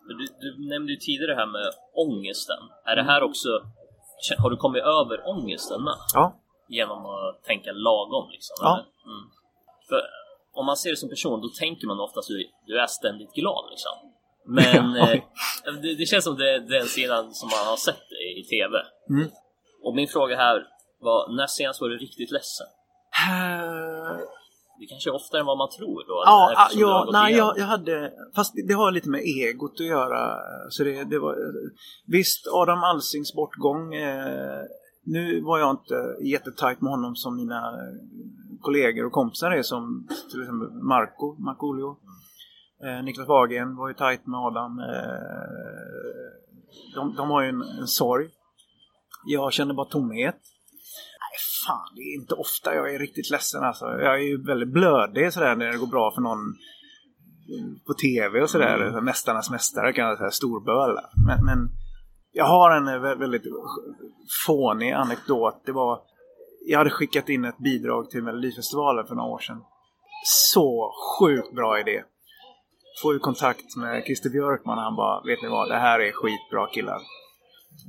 [0.07, 2.63] Men Du, du nämnde ju tidigare det här med ångesten.
[2.85, 3.49] Är det här också...
[4.39, 5.95] Har du kommit över ångesten med?
[6.15, 6.37] Ja.
[6.69, 8.57] Genom att tänka lagom liksom?
[8.61, 8.75] Ja.
[9.07, 9.25] Mm.
[9.89, 10.01] För
[10.55, 13.65] om man ser det som person, då tänker man oftast att du är ständigt glad
[13.71, 13.95] liksom.
[14.45, 15.21] Men eh,
[15.83, 18.79] det, det känns som det är den sidan som man har sett i, i TV.
[19.11, 19.31] Mm.
[19.85, 20.67] Och min fråga här
[21.01, 22.67] var, när senast var du riktigt ledsen?
[24.79, 26.23] Det kanske är oftare än vad man tror då?
[26.27, 28.13] Ja, har ja nej, jag, jag hade...
[28.35, 30.37] Fast det, har lite med egot att göra.
[30.71, 31.37] Så det, det var,
[32.07, 33.95] visst, Adam Alsings bortgång.
[33.95, 34.63] Eh,
[35.05, 37.61] nu var jag inte jättetajt med honom som mina
[38.61, 41.97] kollegor och kompisar är som till exempel Marco, Markoolio.
[42.85, 44.79] Eh, Niklas Wahlgren var ju tajt med Adam.
[44.79, 46.33] Eh,
[46.95, 48.29] de, de har ju en, en sorg.
[49.25, 50.37] Jag känner bara tomhet.
[51.67, 53.85] Fan, det är inte ofta jag är riktigt ledsen alltså.
[53.85, 56.55] Jag är ju väldigt blödig sådär när det går bra för någon
[57.87, 58.77] på tv och sådär.
[58.77, 59.05] Mm.
[59.05, 60.99] Mästarnas mästare kan jag säga, storböl.
[61.27, 61.69] Men, men
[62.33, 63.43] jag har en vä- väldigt
[64.47, 65.63] fånig anekdot.
[65.67, 66.01] Det var,
[66.67, 69.63] jag hade skickat in ett bidrag till Melodifestivalen för några år sedan.
[70.25, 72.03] Så sjukt bra idé.
[73.03, 76.13] Får ju kontakt med Christer Björkman och han bara, vet ni vad, det här är
[76.13, 77.01] skitbra killar.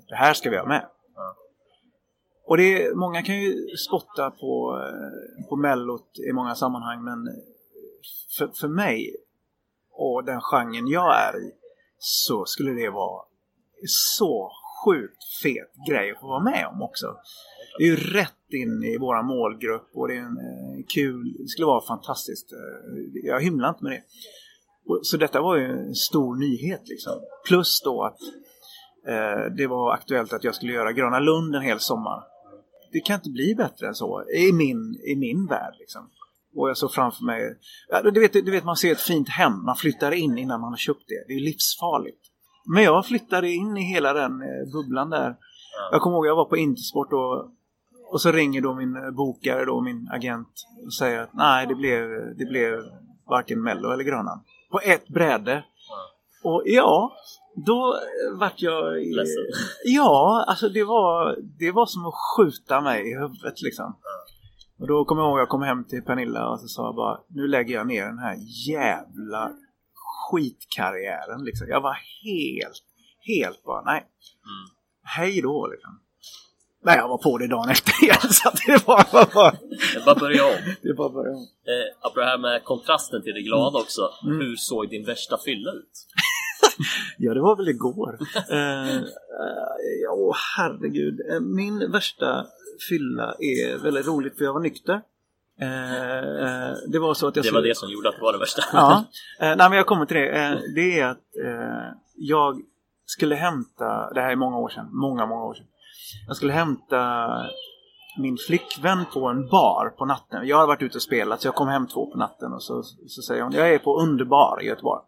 [0.09, 0.85] Det här ska vi ha med.
[2.45, 7.27] Och det är, många kan ju spotta på, eh, på mellot i många sammanhang men
[8.37, 9.15] för, för mig
[9.91, 11.51] och den genren jag är i
[11.97, 13.23] så skulle det vara
[13.87, 14.51] så
[14.85, 17.15] sjukt fet grej att få vara med om också.
[17.77, 21.47] Det är ju rätt in i våra målgrupp och det är en eh, kul, det
[21.47, 22.53] skulle vara fantastiskt.
[22.53, 22.59] Eh,
[23.23, 24.03] jag hymlar inte med det.
[24.85, 27.13] Och, så detta var ju en stor nyhet liksom.
[27.47, 28.19] Plus då att
[29.07, 32.32] eh, det var aktuellt att jag skulle göra Gröna Lund en hel sommar.
[32.93, 36.09] Det kan inte bli bättre än så i min, i min värld liksom.
[36.55, 37.57] Och jag såg framför mig,
[37.89, 40.69] ja, du, vet, du vet man ser ett fint hem, man flyttar in innan man
[40.69, 41.23] har köpt det.
[41.27, 42.21] Det är livsfarligt.
[42.65, 45.35] Men jag flyttade in i hela den eh, bubblan där.
[45.91, 47.51] Jag kommer ihåg jag var på Intersport och,
[48.11, 50.47] och så ringer då min eh, bokare, då, min agent
[50.85, 52.73] och säger att nej det blev, det blev
[53.29, 54.43] varken Mello eller Grönan.
[54.71, 55.63] På ett bräde.
[56.43, 57.13] Och ja,
[57.55, 58.97] då eh, vart jag...
[58.97, 59.43] eh, Ledsen.
[59.85, 63.97] Ja, alltså det var, det var som att skjuta mig i huvudet liksom.
[64.79, 67.19] Och då kommer jag ihåg jag kom hem till Pernilla och så sa jag bara
[67.27, 68.37] nu lägger jag ner den här
[68.69, 69.51] jävla
[70.31, 71.67] skitkarriären liksom.
[71.69, 72.83] Jag var helt,
[73.27, 74.03] helt bara nej.
[75.03, 75.99] Hej då liksom.
[76.85, 79.53] Nej, jag var på det dagen efter igen så att det var var bara...
[79.95, 80.59] Jag bara börja om.
[80.81, 81.09] Det bara
[81.73, 84.01] Eh, apropå det här med kontrasten till det glada också.
[84.23, 84.37] Mm.
[84.41, 85.95] Hur såg din värsta fylla ut?
[87.17, 88.19] Ja, det var väl igår.
[88.51, 89.03] eh, eh,
[90.11, 91.19] Åh, herregud.
[91.31, 92.45] Eh, Min värsta
[92.89, 95.01] fylla är väldigt roligt för jag var nykter.
[95.61, 98.33] Eh, eh, det var så att jag Det var det som gjorde att det var
[98.33, 98.61] det värsta.
[98.73, 99.03] Ja,
[99.39, 100.61] eh, nej, men jag kommer till det.
[100.75, 101.19] Det är att
[102.15, 102.61] jag
[103.05, 105.65] skulle hämta, det här är många år sedan, många, många år sedan.
[106.27, 107.27] Jag skulle hämta
[108.17, 110.47] min flickvän på en bar på natten.
[110.47, 112.83] Jag har varit ute och spelat så jag kom hem två på natten och så,
[113.07, 115.01] så säger hon, jag är på Underbar i Göteborg.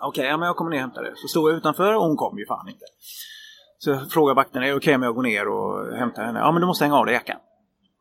[0.00, 1.12] Okej, ja, men jag kommer ner och hämtar det.
[1.16, 2.84] Så stod jag utanför och hon kom ju fan inte.
[3.78, 6.38] Så jag frågar vakten, är det okej om jag går ner och hämtar henne?
[6.38, 7.36] Ja, men du måste hänga av dig jackan.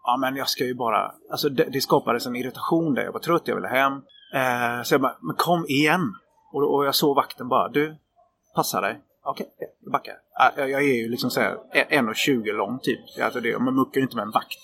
[0.04, 1.12] Ja, men jag ska ju bara...
[1.32, 3.04] Alltså det, det skapades en irritation där.
[3.04, 3.94] Jag var trött, jag ville hem.
[4.34, 6.16] Eh, så jag bara, men kom igen!
[6.54, 7.96] Och, och jag såg vakten bara, du,
[8.56, 9.02] passa dig.
[9.26, 9.48] Okej,
[9.84, 10.14] jag backar.
[10.40, 13.00] Ah, jag, jag är ju liksom såhär 1,20 lång typ.
[13.22, 14.60] Alltså det, man muckar ju inte med en vakt.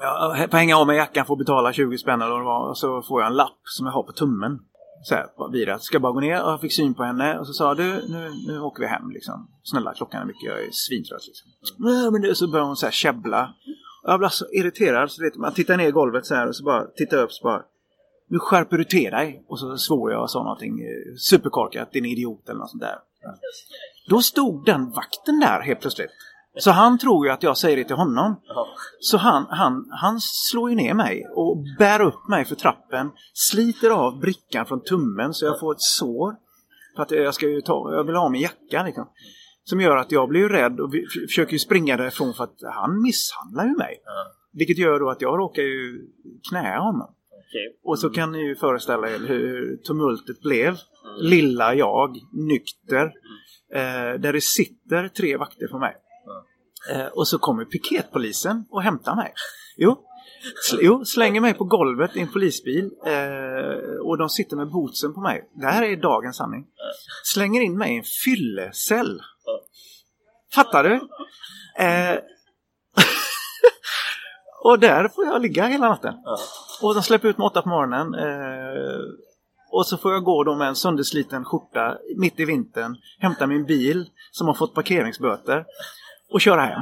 [0.00, 2.68] Jag får hänga av mig jackan, får betala 20 spänn eller vad det var.
[2.68, 4.58] Och så får jag en lapp som jag har på tummen.
[5.04, 5.82] Så här, det.
[5.82, 8.32] Ska bara gå ner och jag fick syn på henne och så sa du nu,
[8.46, 9.48] nu åker vi hem liksom.
[9.62, 11.50] Snälla klockan är mycket, jag är svintrött liksom.
[11.78, 13.54] Nej men det, så börjar hon så här käbbla.
[14.02, 16.64] Jag blev så irriterad så vet, man tittar ner i golvet så här och så
[16.64, 17.62] bara tittar upp så bara
[18.28, 19.44] nu skärper du till dig.
[19.48, 22.98] Och så svor jag och sa någonting eh, superkorkat, din idiot eller något sånt där.
[24.08, 26.10] Då stod den vakten där helt plötsligt.
[26.56, 28.40] Så han tror ju att jag säger det till honom.
[28.46, 28.66] Jaha.
[29.00, 33.10] Så han, han, han slår ju ner mig och bär upp mig för trappen.
[33.32, 36.34] Sliter av brickan från tummen så jag får ett sår.
[36.96, 39.08] För att jag, ska ta, jag vill ha min jacka liksom.
[39.64, 40.92] Som gör att jag blir ju rädd och
[41.28, 44.02] försöker springa därifrån för att han misshandlar ju mig.
[44.04, 44.32] Ja.
[44.52, 46.06] Vilket gör då att jag råkar ju
[46.50, 47.14] knäa honom.
[47.30, 47.78] Okej.
[47.84, 50.76] Och så kan ni ju föreställa er hur tumultet blev.
[51.20, 53.04] Lilla jag, nykter.
[53.74, 55.94] Eh, där det sitter tre vakter på mig.
[56.92, 59.32] Eh, och så kommer piketpolisen och hämtar mig.
[59.76, 59.96] Jo,
[60.70, 62.90] sl- jo slänger mig på golvet i en polisbil.
[63.06, 65.50] Eh, och de sitter med bootsen på mig.
[65.54, 66.66] Det här är dagens sanning.
[67.24, 69.20] Slänger in mig i en fyllecell.
[70.54, 70.94] Fattar du?
[71.84, 72.18] Eh,
[74.64, 76.14] och där får jag ligga hela natten.
[76.82, 78.14] Och de släpper ut mig åtta på morgonen.
[78.14, 79.00] Eh,
[79.70, 82.96] och så får jag gå då med en söndersliten skjorta mitt i vintern.
[83.18, 85.64] Hämta min bil som har fått parkeringsböter.
[86.34, 86.80] Och köra hem.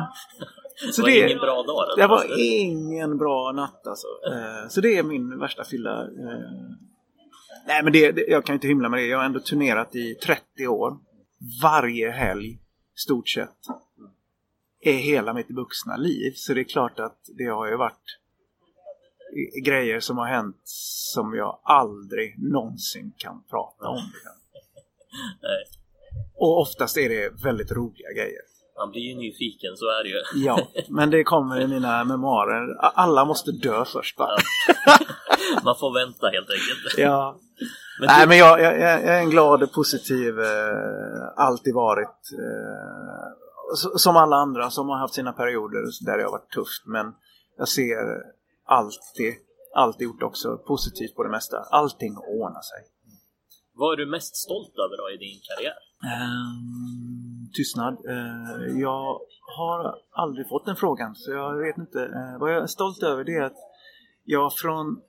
[0.96, 1.94] Det var ingen bra dag då?
[1.96, 4.06] Det var ingen bra natt alltså.
[4.26, 6.02] Eh, så det är min värsta fylla.
[6.02, 6.08] Eh,
[7.66, 9.06] nej men det, det, jag kan inte hymla med det.
[9.06, 10.98] Jag har ändå turnerat i 30 år.
[11.62, 12.58] Varje helg,
[12.94, 13.56] stort sett.
[14.80, 16.32] Är hela mitt vuxna liv.
[16.34, 18.18] Så det är klart att det har ju varit
[19.64, 20.60] grejer som har hänt
[21.14, 24.02] som jag aldrig någonsin kan prata om.
[26.34, 28.51] Och oftast är det väldigt roliga grejer.
[28.78, 30.20] Man blir ju nyfiken, så är det ju.
[30.46, 30.58] Ja,
[30.88, 32.76] men det kommer i mina memoarer.
[32.80, 34.28] Alla måste dö först va?
[35.64, 36.98] Man får vänta helt enkelt.
[36.98, 37.38] Ja.
[38.00, 42.18] Men Nej, du, men jag, jag, jag är en glad, positiv, eh, alltid varit.
[42.38, 46.86] Eh, som alla andra som har haft sina perioder där det har varit tufft.
[46.86, 47.14] Men
[47.58, 48.22] jag ser
[48.66, 49.34] alltid,
[49.74, 51.56] alltid gjort också positivt på det mesta.
[51.70, 52.80] Allting ordnar sig.
[53.74, 55.78] Vad är du mest stolt över då i din karriär?
[56.04, 57.94] Ehm, tystnad.
[58.08, 59.20] Eh, jag
[59.56, 62.02] har aldrig fått den frågan så jag vet inte.
[62.02, 63.58] Eh, vad jag är stolt över det är att
[64.24, 65.00] jag från...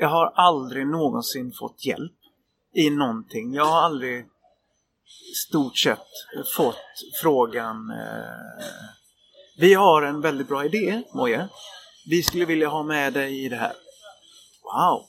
[0.00, 2.12] Jag har aldrig någonsin fått hjälp
[2.74, 3.54] i någonting.
[3.54, 4.26] Jag har aldrig
[5.46, 6.08] stort sett
[6.56, 6.76] fått
[7.22, 8.78] frågan eh,
[9.58, 11.48] Vi har en väldigt bra idé, Moje.
[12.06, 13.72] Vi skulle vilja ha med dig i det här.
[14.62, 15.04] Wow!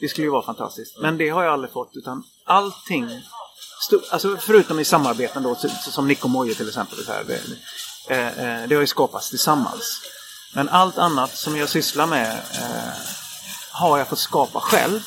[0.00, 0.98] Det skulle ju vara fantastiskt.
[1.02, 3.08] Men det har jag aldrig fått utan allting
[4.10, 6.98] Alltså förutom i samarbeten då, typ som Nick och Moje till exempel.
[6.98, 7.40] Så här, det,
[8.14, 10.00] eh, eh, det har ju skapats tillsammans.
[10.54, 12.92] Men allt annat som jag sysslar med eh,
[13.72, 15.00] har jag fått skapa själv.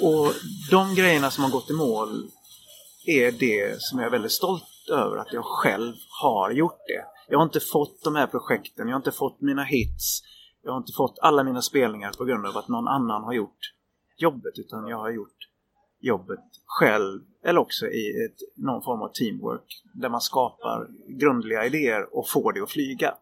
[0.00, 0.32] Och
[0.70, 2.30] de grejerna som har gått i mål
[3.06, 7.04] är det som jag är väldigt stolt över att jag själv har gjort det.
[7.28, 10.22] Jag har inte fått de här projekten, jag har inte fått mina hits,
[10.62, 13.58] jag har inte fått alla mina spelningar på grund av att någon annan har gjort
[14.16, 15.47] jobbet utan jag har gjort
[16.00, 22.16] jobbet själv eller också i ett, någon form av teamwork där man skapar grundliga idéer
[22.16, 23.14] och får det att flyga.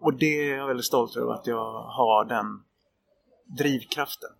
[0.00, 2.46] Och det är jag väldigt stolt över att jag har den
[3.58, 4.30] drivkraften.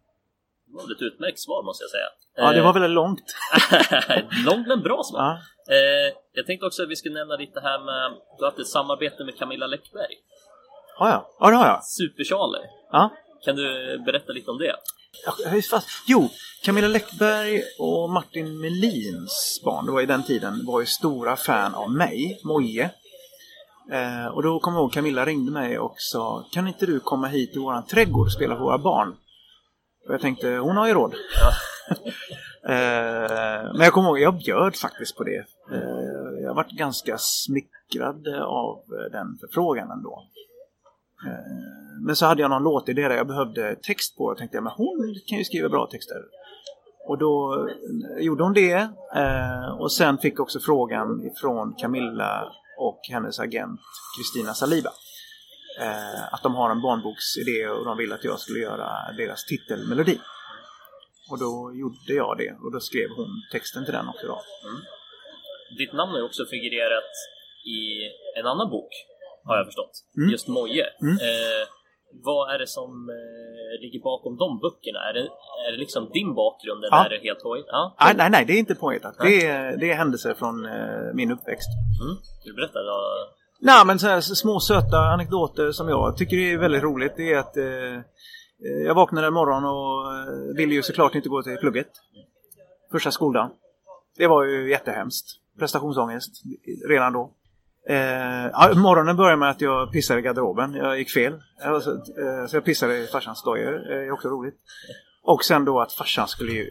[0.66, 2.08] Det var ett utmärkt svar måste jag säga.
[2.36, 3.24] Ja, det var väldigt långt.
[4.46, 5.20] Långt men bra svar.
[5.20, 5.38] Ja.
[5.74, 8.12] Eh, jag tänkte också att vi skulle nämna lite här med...
[8.38, 10.14] Du har haft ett samarbete med Camilla Läckberg.
[10.98, 11.30] Ja, ja.
[11.40, 11.84] ja det har jag.
[11.84, 12.66] Super-Charlie.
[12.92, 13.10] Ja.
[13.44, 14.76] Kan du berätta lite om det?
[15.24, 15.88] Ja, fast.
[16.06, 16.28] Jo,
[16.64, 21.74] Camilla Läckberg och Martin Melins barn, det var i den tiden, var ju stora fan
[21.74, 22.90] av mig, Moje.
[23.92, 27.26] Eh, och då kommer jag ihåg Camilla ringde mig och sa Kan inte du komma
[27.26, 29.16] hit till våran trädgård och spela för våra barn?
[30.08, 31.14] Och jag tänkte, hon har ju råd.
[32.68, 35.44] eh, men jag kommer ihåg, jag bjöd faktiskt på det.
[35.72, 38.82] Eh, jag varit ganska smickrad av
[39.12, 40.22] den förfrågan ändå.
[41.26, 44.64] Eh, men så hade jag någon låtidé där jag behövde text på och tänkte jag,
[44.64, 46.22] men hon kan ju skriva bra texter.
[47.08, 47.66] Och då
[48.18, 53.80] eh, gjorde hon det eh, och sen fick också frågan ifrån Camilla och hennes agent
[54.16, 54.90] Kristina Saliba.
[56.30, 60.18] Att de har en barnboksidé och de vill att jag skulle göra deras titelmelodi.
[61.30, 64.26] Och då gjorde jag det och då skrev hon texten till den också.
[64.26, 64.38] Då.
[64.68, 64.80] Mm.
[65.78, 67.12] Ditt namn har ju också figurerat
[67.78, 67.80] i
[68.38, 68.92] en annan bok,
[69.44, 69.92] har jag förstått.
[70.16, 70.30] Mm.
[70.30, 70.86] Just Moje.
[71.02, 71.14] Mm.
[71.14, 71.62] Eh,
[72.24, 75.00] vad är det som eh, ligger bakom de böckerna?
[75.08, 75.20] Är det,
[75.66, 77.04] är det liksom din bakgrund eller Ja.
[77.04, 77.64] är det helt hoj?
[77.66, 77.96] Ja.
[78.00, 79.14] Nej, nej, nej, det är inte påhittat.
[79.20, 81.68] Det är, det är händelser från eh, min uppväxt.
[82.02, 82.16] Mm.
[82.44, 82.96] Du berättar då.
[83.62, 87.12] Nej, men så här små söta anekdoter som jag tycker är väldigt roligt.
[87.16, 87.64] Det är att eh,
[88.66, 91.90] eh, jag vaknade en morgon och eh, ville ju såklart inte gå till plugget.
[92.92, 93.50] Första skoldagen.
[94.16, 95.26] Det var ju jättehemskt.
[95.58, 96.30] Prestationsångest
[96.88, 97.32] redan då.
[97.90, 100.74] Eh, morgonen började med att jag pissade i garderoben.
[100.74, 101.42] Jag gick fel.
[101.64, 103.74] Alltså, eh, så jag pissade i farsans dojor.
[103.74, 104.54] Eh, Det är också roligt.
[105.22, 106.70] Och sen då att farsan skulle ju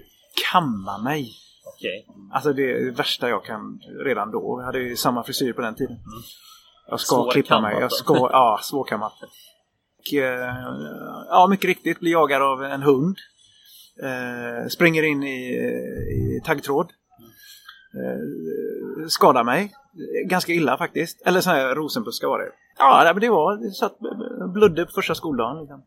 [0.52, 1.32] kamma mig.
[1.66, 2.08] Okej.
[2.34, 4.58] Alltså det är det värsta jag kan redan då.
[4.60, 5.98] Jag hade ju samma frisyr på den tiden.
[6.90, 7.78] Jag ska Svårkammat klippa mig.
[7.80, 9.14] Jag ska, ja, svårkammat.
[10.00, 10.56] Och, eh,
[11.30, 13.18] ja, mycket riktigt blir jagad av en hund.
[14.04, 15.54] Eh, springer in i,
[16.12, 16.92] i taggtråd.
[17.94, 19.74] Eh, skadar mig.
[20.26, 21.22] Ganska illa faktiskt.
[21.26, 22.52] Eller sån här rosenbuskar var det.
[22.78, 23.98] Ja, det var det satt
[24.54, 25.60] blödde på första skoldagen.
[25.60, 25.84] Liksom.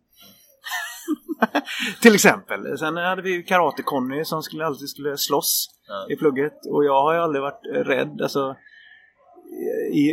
[2.02, 2.78] Till exempel.
[2.78, 6.06] Sen hade vi ju Karate-Conny som skulle alltid skulle slåss Ja.
[6.14, 6.66] i plugget.
[6.70, 8.20] Och jag har ju aldrig varit rädd.
[8.22, 8.56] Alltså,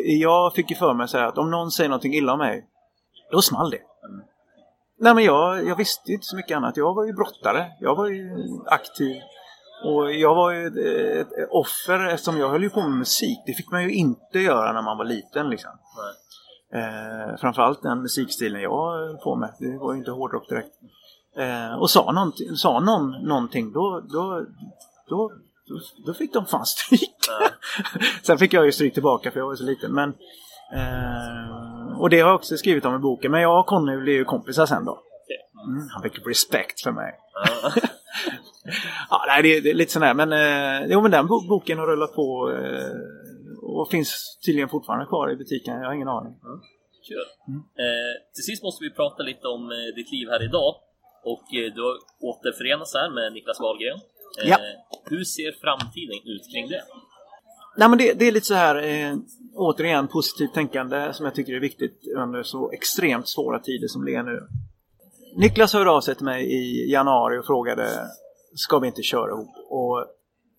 [0.06, 2.66] jag fick ju för mig så här att om någon säger någonting illa om mig,
[3.32, 3.82] då small det.
[5.02, 6.78] Nej men jag, jag visste inte så mycket annat.
[6.78, 7.66] Jag var ju brottare.
[7.80, 8.30] Jag var ju
[8.66, 9.16] aktiv.
[9.84, 13.40] Och jag var ju ett, ett offer eftersom jag höll ju på med musik.
[13.46, 15.72] Det fick man ju inte göra när man var liten liksom.
[16.74, 19.54] Eh, framförallt den musikstilen jag höll på med.
[19.60, 20.74] Det var ju inte hårdrock direkt.
[21.38, 24.46] Eh, och sa, någonting, sa någon någonting då, då,
[25.10, 25.32] då,
[25.68, 27.16] då, då fick de fan stryk.
[28.24, 29.94] Sen fick jag ju stryk tillbaka för jag var så liten.
[29.94, 30.10] Men,
[30.74, 33.32] eh, och det har jag också skrivit om i boken.
[33.32, 35.00] Men jag och Conny blev ju kompisar sen då.
[35.68, 37.14] Mm, han fick respekt för mig.
[39.10, 39.24] Ja.
[39.28, 40.14] Nej, det, är- det är lite sådär.
[40.14, 42.92] Men, eh, jo, men den bo- boken har rullat på eh,
[43.62, 45.74] och finns tydligen fortfarande kvar i butiken.
[45.82, 46.34] Jag har ingen aning.
[47.08, 47.26] Kul.
[47.86, 50.76] Eh, till sist måste vi prata lite om eh, ditt liv här idag.
[51.24, 51.96] Och eh, du har
[52.30, 53.98] återförenats här med Niklas Wahlgren.
[54.44, 54.58] Eh, Ja.
[55.10, 56.84] Hur ser framtiden ut kring det?
[57.78, 59.16] Nej, men det, det är lite så här, eh,
[59.56, 64.16] återigen, positivt tänkande som jag tycker är viktigt under så extremt svåra tider som det
[64.16, 64.40] är nu.
[65.36, 67.88] Niklas hörde av sig till mig i januari och frågade
[68.60, 69.50] ska vi inte köra ihop?
[69.70, 70.06] Och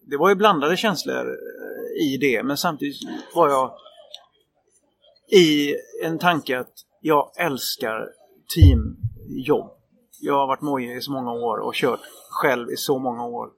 [0.06, 2.96] det var ju blandade känslor eh, i det, men samtidigt
[3.34, 3.72] var jag
[5.32, 5.74] i
[6.04, 8.08] en tanke att jag älskar
[8.54, 9.70] teamjobb.
[10.20, 13.50] Jag har varit Moje i så många år och kört själv i så många år.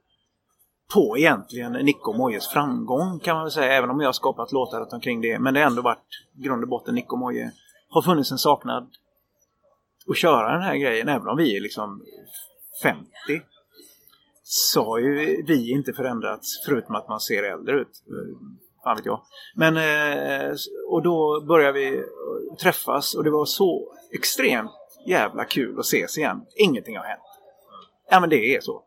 [0.93, 3.73] på egentligen Nico Mojes framgång kan man väl säga.
[3.73, 5.39] Även om jag har skapat låtar runt omkring det.
[5.39, 7.51] Men det har ändå varit i grund och botten Nico Moje.
[7.89, 8.89] Har funnits en saknad
[10.09, 11.09] att köra den här grejen.
[11.09, 12.03] Även om vi är liksom
[12.83, 13.05] 50
[14.43, 18.03] så har ju vi inte förändrats förutom att man ser äldre ut.
[18.07, 18.37] Eh,
[18.83, 19.21] fan vet jag.
[19.55, 20.55] Men, eh,
[20.89, 22.03] och då började vi
[22.61, 24.71] träffas och det var så extremt
[25.07, 26.45] jävla kul att ses igen.
[26.55, 27.21] Ingenting har hänt.
[28.09, 28.83] Ja men det är så.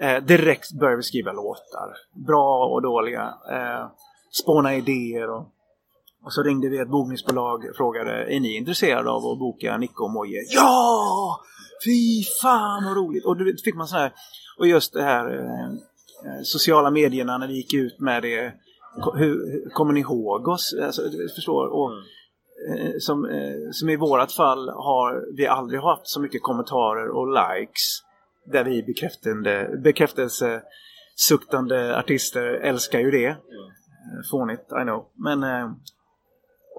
[0.00, 1.94] Eh, direkt började vi skriva låtar.
[2.26, 3.34] Bra och dåliga.
[3.52, 3.86] Eh,
[4.42, 5.48] spåna idéer och,
[6.24, 10.04] och så ringde vi ett bokningsbolag och frågade är ni intresserade av att boka Nico
[10.04, 10.44] och Moje?
[10.48, 11.40] Ja!
[11.84, 13.24] Fy fan vad roligt!
[13.24, 14.12] Och då fick man sån här
[14.58, 15.64] och just det här eh,
[16.26, 18.52] eh, sociala medierna när vi gick ut med det.
[19.14, 20.74] Hur, kommer ni ihåg oss?
[20.82, 21.02] Alltså,
[21.34, 21.66] förstår?
[21.66, 21.92] Och,
[22.70, 27.28] eh, som, eh, som i vårat fall har vi aldrig haft så mycket kommentarer och
[27.28, 28.02] likes
[28.52, 33.26] där vi bekräftande, bekräftelsesuktande artister älskar ju det.
[33.26, 33.36] Eh,
[34.30, 35.06] Fånigt, I know.
[35.14, 35.44] Men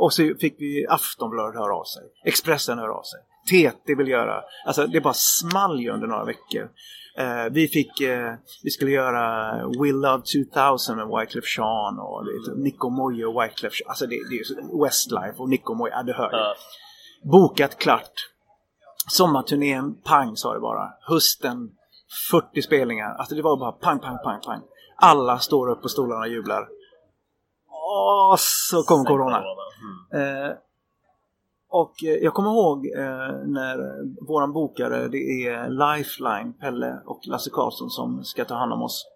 [0.01, 2.03] och så fick vi Aftonbladet höra av sig.
[2.25, 3.19] Expressen höra av sig.
[3.49, 4.43] TT vill göra.
[4.65, 6.69] Alltså det bara small ju under några veckor.
[7.17, 8.33] Eh, vi fick, eh,
[8.63, 10.23] vi skulle göra Will Love
[10.53, 13.89] 2000 med Wyclef Jean och det, Nico Moje och Wyclef Jean.
[13.89, 16.29] Alltså det, det är Westlife och Nico Moje, ja du hör.
[16.31, 16.55] Ja.
[17.23, 18.13] Bokat klart.
[19.07, 20.89] Sommarturnén, pang sa det bara.
[21.01, 21.69] Hösten,
[22.31, 23.15] 40 spelningar.
[23.15, 24.61] Alltså det var bara pang, pang, pang, pang.
[24.95, 26.67] Alla står upp på stolarna och jublar.
[28.37, 29.43] Så kom corona.
[30.13, 30.45] Mm.
[30.45, 30.55] Eh,
[31.69, 33.77] och eh, jag kommer ihåg eh, när
[34.27, 39.07] våran bokare, det är Lifeline, Pelle och Lasse Karlsson som ska ta hand om oss.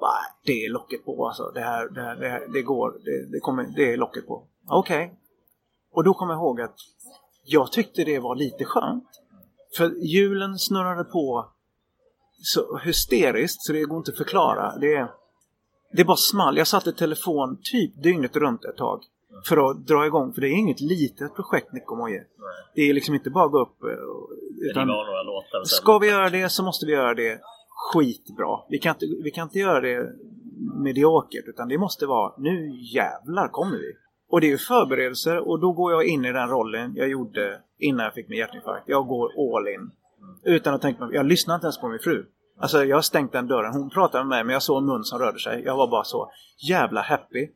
[0.00, 0.08] Bah,
[0.44, 1.50] det är locket på alltså.
[1.54, 4.46] Det här, det, här, det, här, det går, det, det, kommer, det är locket på.
[4.68, 5.14] Okej.
[5.92, 6.76] Och då kommer jag ihåg att
[7.44, 9.08] jag tyckte det var lite skönt.
[9.76, 11.50] För hjulen snurrade på
[12.42, 14.76] så hysteriskt så det går inte att förklara.
[14.78, 15.08] Det,
[15.92, 16.56] det bara small.
[16.56, 19.00] Jag satte telefon typ dygnet runt ett tag.
[19.48, 20.32] För att dra igång.
[20.32, 22.24] För det är inget litet projekt Nico Moje.
[22.74, 23.82] Det är liksom inte bara att gå upp.
[23.82, 23.88] eh,
[24.70, 24.88] Utan
[25.66, 27.40] ska vi göra det så måste vi göra det
[27.92, 28.58] skitbra.
[28.68, 30.12] Vi kan inte, vi kan inte göra det
[30.74, 31.44] mediokert.
[31.48, 33.92] Utan det måste vara nu jävlar kommer vi.
[34.28, 37.60] Och det är ju förberedelser och då går jag in i den rollen jag gjorde
[37.78, 38.84] innan jag fick min hjärtinfarkt.
[38.86, 39.90] Jag går all in.
[40.44, 42.26] Utan att tänka mig, jag lyssnar inte ens på min fru.
[42.58, 43.72] Alltså jag har stängt den dörren.
[43.72, 45.62] Hon pratade med mig men jag såg en mun som rörde sig.
[45.64, 46.30] Jag var bara så
[46.68, 47.48] jävla happy.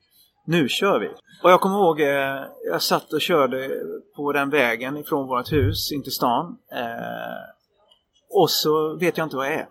[0.47, 1.09] Nu kör vi!
[1.43, 3.71] Och jag kommer ihåg, eh, jag satt och körde
[4.17, 6.59] på den vägen ifrån vårt hus in till stan.
[6.73, 7.51] Eh,
[8.31, 9.69] och så vet jag inte vad jag är.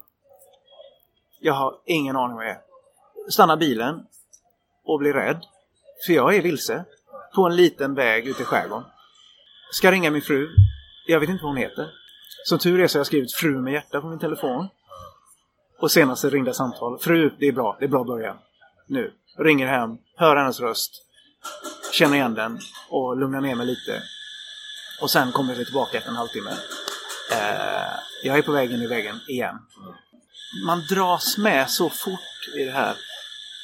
[1.40, 2.62] Jag har ingen aning vad jag är.
[3.30, 4.06] Stannar bilen
[4.86, 5.46] och blir rädd.
[6.06, 6.86] För jag är vilse.
[7.36, 8.86] På en liten väg ute i skärgården.
[9.72, 10.48] Ska ringa min fru.
[11.08, 11.92] Jag vet inte vad hon heter.
[12.46, 14.68] Som tur är så har jag skrivit fru med hjärta på min telefon.
[15.80, 17.00] Och senaste ringda samtal.
[17.00, 17.78] Fru, det är bra.
[17.80, 18.38] Det är bra början.
[18.88, 19.14] Nu.
[19.38, 21.06] Ringer hem, hör hennes röst.
[21.92, 22.60] Känner igen den
[22.90, 24.02] och lugnar ner mig lite.
[25.02, 26.52] Och sen kommer vi tillbaka efter en halvtimme.
[27.32, 29.56] Eh, jag är på väg in i väggen igen.
[30.66, 32.96] Man dras med så fort i det här.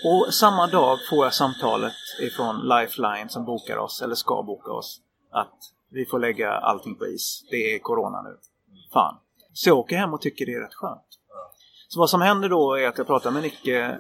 [0.03, 5.01] Och samma dag får jag samtalet ifrån Lifeline som bokar oss, eller ska boka oss,
[5.32, 5.57] att
[5.91, 7.43] vi får lägga allting på is.
[7.49, 8.38] Det är Corona nu.
[8.93, 9.20] Fan.
[9.53, 11.20] Så jag åker hem och tycker det är rätt skönt.
[11.88, 13.97] Så vad som händer då är att jag pratar med Nicke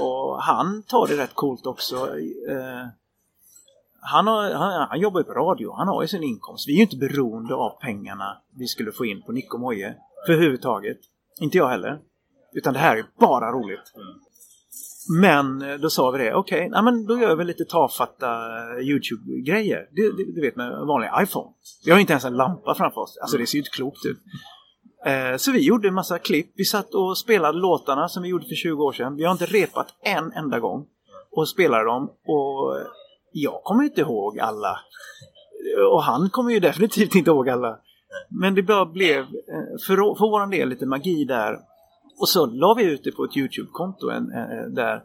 [0.00, 1.96] och han tar det rätt coolt också.
[2.48, 2.86] Eh,
[4.00, 6.68] han, har, han, han jobbar ju på radio, han har ju sin inkomst.
[6.68, 9.94] Vi är ju inte beroende av pengarna vi skulle få in på Nico Moje
[10.26, 10.98] för överhuvudtaget.
[11.40, 11.98] Inte jag heller.
[12.52, 13.92] Utan det här är bara roligt.
[15.20, 18.26] Men eh, då sa vi det, okej, okay, men då gör vi lite tafatta
[18.80, 19.88] YouTube-grejer.
[19.92, 21.50] Du, du, du vet med vanliga vanlig iPhone.
[21.84, 23.18] Vi har inte ens en lampa framför oss.
[23.22, 24.18] Alltså det ser ju inte klokt ut.
[25.04, 26.52] Eh, så vi gjorde en massa klipp.
[26.56, 29.16] Vi satt och spelade låtarna som vi gjorde för 20 år sedan.
[29.16, 30.86] Vi har inte repat en enda gång.
[31.30, 32.10] Och spelade dem.
[32.26, 32.76] Och
[33.32, 34.78] jag kommer inte ihåg alla.
[35.92, 37.78] Och han kommer ju definitivt inte ihåg alla.
[38.28, 41.58] Men det bara blev eh, för, för vår del lite magi där.
[42.20, 44.10] Och så la vi ut det på ett YouTube-konto
[44.74, 45.02] där.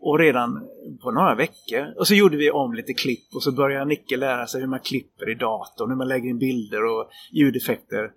[0.00, 0.66] Och redan
[1.02, 1.94] på några veckor.
[1.98, 4.80] Och så gjorde vi om lite klipp och så började Nicke lära sig hur man
[4.80, 8.10] klipper i datorn, hur man lägger in bilder och ljudeffekter.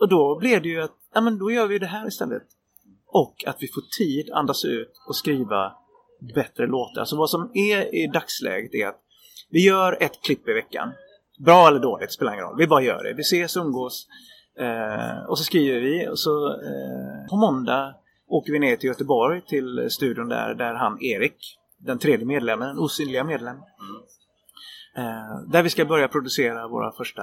[0.00, 2.42] Och då blev det ju att, ja men då gör vi det här istället.
[3.06, 5.72] Och att vi får tid, andas ut och skriva
[6.34, 7.04] bättre låtar.
[7.04, 9.00] Så vad som är i dagsläget är att
[9.50, 10.92] vi gör ett klipp i veckan.
[11.38, 12.58] Bra eller dåligt, spelar ingen roll.
[12.58, 13.14] Vi bara gör det.
[13.14, 14.06] Vi ses, umgås.
[14.58, 17.94] Eh, och så skriver vi och så eh, på måndag
[18.28, 22.78] åker vi ner till Göteborg till studion där, där han Erik, den tredje medlemmen, den
[22.78, 23.62] osynliga medlemmen.
[24.96, 27.22] Eh, där vi ska börja producera våra första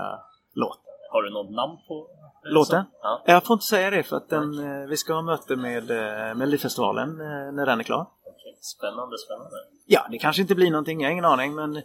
[0.53, 0.79] låt.
[1.11, 2.07] Har du något namn på
[2.43, 2.85] Låten?
[3.01, 3.23] Ja.
[3.25, 6.35] Jag får inte säga det för att den, eh, vi ska ha möte med eh,
[6.35, 8.01] Melodifestivalen eh, när den är klar.
[8.25, 8.57] okej.
[8.61, 9.55] Spännande, spännande.
[9.85, 11.55] Ja, det kanske inte blir någonting, jag har ingen aning.
[11.55, 11.81] Men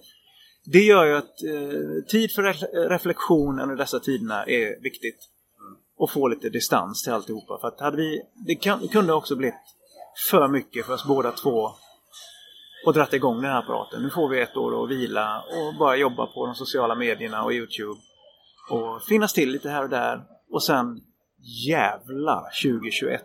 [0.65, 5.19] det gör ju att eh, tid för re- reflektion under dessa tiderna är viktigt.
[5.99, 7.59] Och få lite distans till alltihopa.
[7.61, 9.55] För att hade vi, det kan, kunde också blivit
[10.31, 11.71] för mycket för oss båda två
[12.87, 14.03] och dratt igång den här apparaten.
[14.03, 17.53] Nu får vi ett år att vila och bara jobba på de sociala medierna och
[17.53, 18.01] Youtube.
[18.71, 20.23] Och finnas till lite här och där.
[20.51, 21.01] Och sen
[21.67, 23.23] jävlar 2021.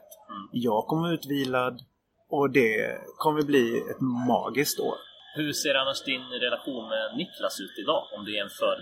[0.51, 1.82] Jag kommer utvilad
[2.30, 4.95] och det kommer bli ett magiskt år.
[5.36, 8.03] Hur ser annars din relation med Niklas ut idag?
[8.17, 8.78] Om du jämför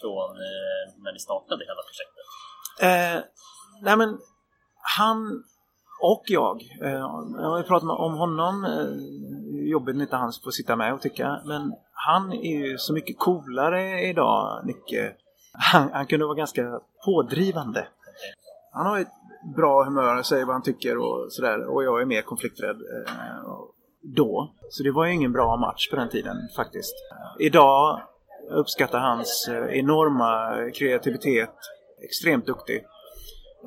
[0.00, 2.26] från eh, när ni startade hela projektet.
[2.88, 3.18] Eh,
[3.82, 4.18] nej men,
[4.96, 5.42] han
[6.02, 6.62] och jag.
[6.82, 6.90] Eh,
[7.42, 8.64] jag har ju pratat om honom.
[8.64, 11.40] Eh, jobbigt när inte han får sitta med och tycka.
[11.44, 15.12] Men han är ju så mycket coolare idag, Nicke.
[15.52, 17.86] Han, han kunde vara ganska pådrivande.
[18.72, 19.12] Han har ett
[19.56, 21.66] bra humör, säger vad han tycker och sådär.
[21.66, 23.12] Och jag är mer konflikträdd eh,
[24.02, 24.52] då.
[24.70, 26.94] Så det var ju ingen bra match på den tiden faktiskt.
[27.38, 28.00] Idag
[28.50, 31.54] uppskattar hans eh, enorma kreativitet.
[32.04, 32.84] Extremt duktig.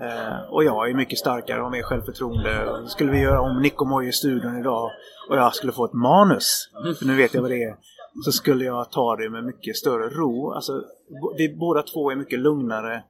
[0.02, 2.84] Eh, och jag är mycket starkare och mer självförtroende.
[2.88, 4.92] Skulle vi göra om Nick och Moj i studion idag
[5.30, 6.70] och jag skulle få ett manus,
[7.00, 7.76] för nu vet jag vad det är,
[8.24, 10.52] så skulle jag ta det med mycket större ro.
[10.52, 10.84] Alltså,
[11.38, 13.04] vi båda två är mycket lugnare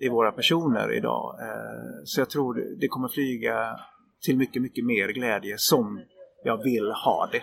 [0.00, 1.38] i våra personer idag.
[1.40, 3.80] Eh, så jag tror det- kommer flyga
[4.24, 6.00] till mycket, mycket mer glädje som
[6.44, 7.42] jag vill ha det.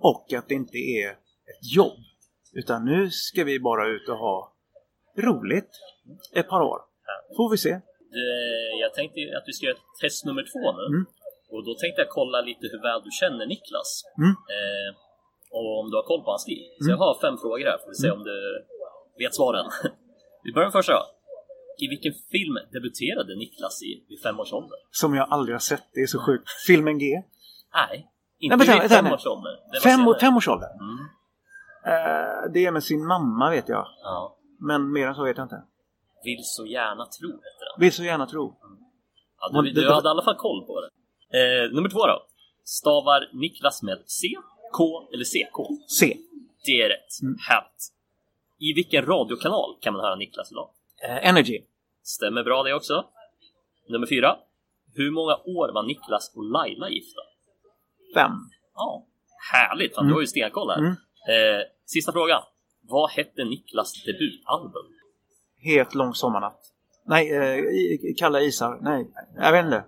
[0.00, 1.98] Och att det inte är ett jobb.
[2.52, 4.52] Utan nu ska vi bara ut och ha
[5.18, 5.70] roligt
[6.34, 6.78] ett par år.
[7.36, 7.70] Får vi se.
[8.10, 8.26] Det,
[8.80, 10.86] jag tänkte att vi ska göra test nummer två nu.
[10.96, 11.06] Mm.
[11.50, 13.90] Och då tänkte jag kolla lite hur väl du känner Niklas.
[14.18, 14.30] Mm.
[14.30, 14.90] Eh,
[15.50, 16.62] och om du har koll på hans stil.
[16.82, 18.36] Så jag har fem frågor här, får vi se om du
[19.18, 19.66] vet svaren.
[20.44, 21.02] vi börjar med första då.
[21.84, 24.78] I vilken film debuterade Niklas i vid fem års ålder?
[24.90, 25.84] Som jag aldrig har sett.
[25.94, 26.48] Det är så sjukt.
[26.66, 27.04] Filmen G.
[27.74, 29.14] Nej, inte vänta, vid fem nej.
[29.14, 29.52] års ålder.
[29.82, 30.70] Fem, fem års ålder.
[30.86, 30.98] Mm.
[31.92, 33.86] Eh, det är med sin mamma vet jag.
[34.02, 34.36] Ja.
[34.60, 35.62] Men mer än så vet jag inte.
[36.24, 37.80] Vill så gärna tro heter den.
[37.80, 38.54] Vill så gärna tro.
[39.40, 40.88] Ja, Men du, det- du hade i alla fall koll på det.
[41.38, 42.26] Eh, nummer två då.
[42.64, 44.26] Stavar Niklas med C,
[44.76, 45.56] K eller CK?
[45.88, 46.16] C.
[46.64, 47.22] Det är rätt.
[47.22, 47.36] Mm.
[47.48, 47.82] Härligt.
[48.58, 50.70] I vilken radiokanal kan man höra Niklas idag?
[51.02, 51.62] Eh, Energy.
[52.02, 53.04] Stämmer bra det också.
[53.88, 54.36] Nummer fyra.
[54.94, 57.20] Hur många år var Niklas och Laila gifta?
[58.14, 58.30] Fem.
[58.74, 59.04] Ja,
[59.52, 59.94] härligt.
[59.94, 60.78] Fan, Du har ju stenkoll här.
[60.78, 60.90] Mm.
[61.28, 62.42] Eh, sista frågan.
[62.82, 64.86] Vad hette Niklas debutalbum?
[65.60, 66.72] Het lång sommarnatt.
[67.06, 68.78] Nej, eh, kalla isar.
[68.82, 69.84] Nej, jag vet inte.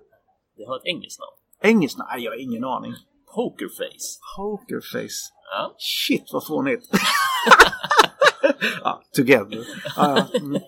[0.56, 1.72] Det har ett engelskt namn.
[1.74, 1.98] Engelskt?
[1.98, 2.94] Nej, jag har ingen aning.
[3.34, 4.08] Pokerface.
[4.36, 5.20] Pokerface.
[5.50, 5.74] Ja.
[5.78, 6.84] Shit vad fånigt.
[8.82, 9.58] ja, together.
[9.96, 10.38] Ja, ja.
[10.40, 10.62] Mm.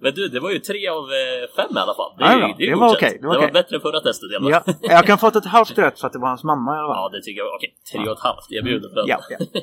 [0.00, 2.12] Men du, det var ju tre av eh, fem i alla fall.
[2.18, 4.00] Det, Ja, är- ja, det, det var okej, det var det var bättre än förra
[4.00, 4.28] testet.
[4.40, 4.62] Ja.
[4.82, 7.10] Jag kan fått ett halvt rätt för att det var hans mamma i alla fall.
[7.12, 7.54] Ja, det tycker jag.
[7.54, 8.46] Okej, tre och ett halvt.
[8.48, 9.04] Jag bjuder på.
[9.06, 9.38] Ja, ja.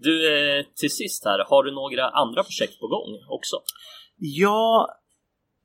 [0.00, 0.14] Du,
[0.58, 1.44] eh, till sist här.
[1.48, 3.56] Har du några andra projekt på gång också?
[4.18, 4.86] Jag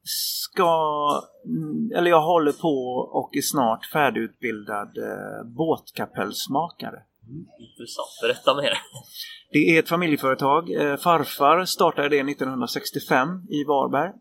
[0.04, 2.76] ska, mm, eller jag håller på
[3.12, 6.99] och är snart färdigutbildad eh, båtkapellsmakare.
[7.60, 8.20] Intressant.
[8.22, 8.74] Berätta mer.
[9.52, 10.72] Det är ett familjeföretag.
[10.72, 14.12] Eh, farfar startade det 1965 i Varberg.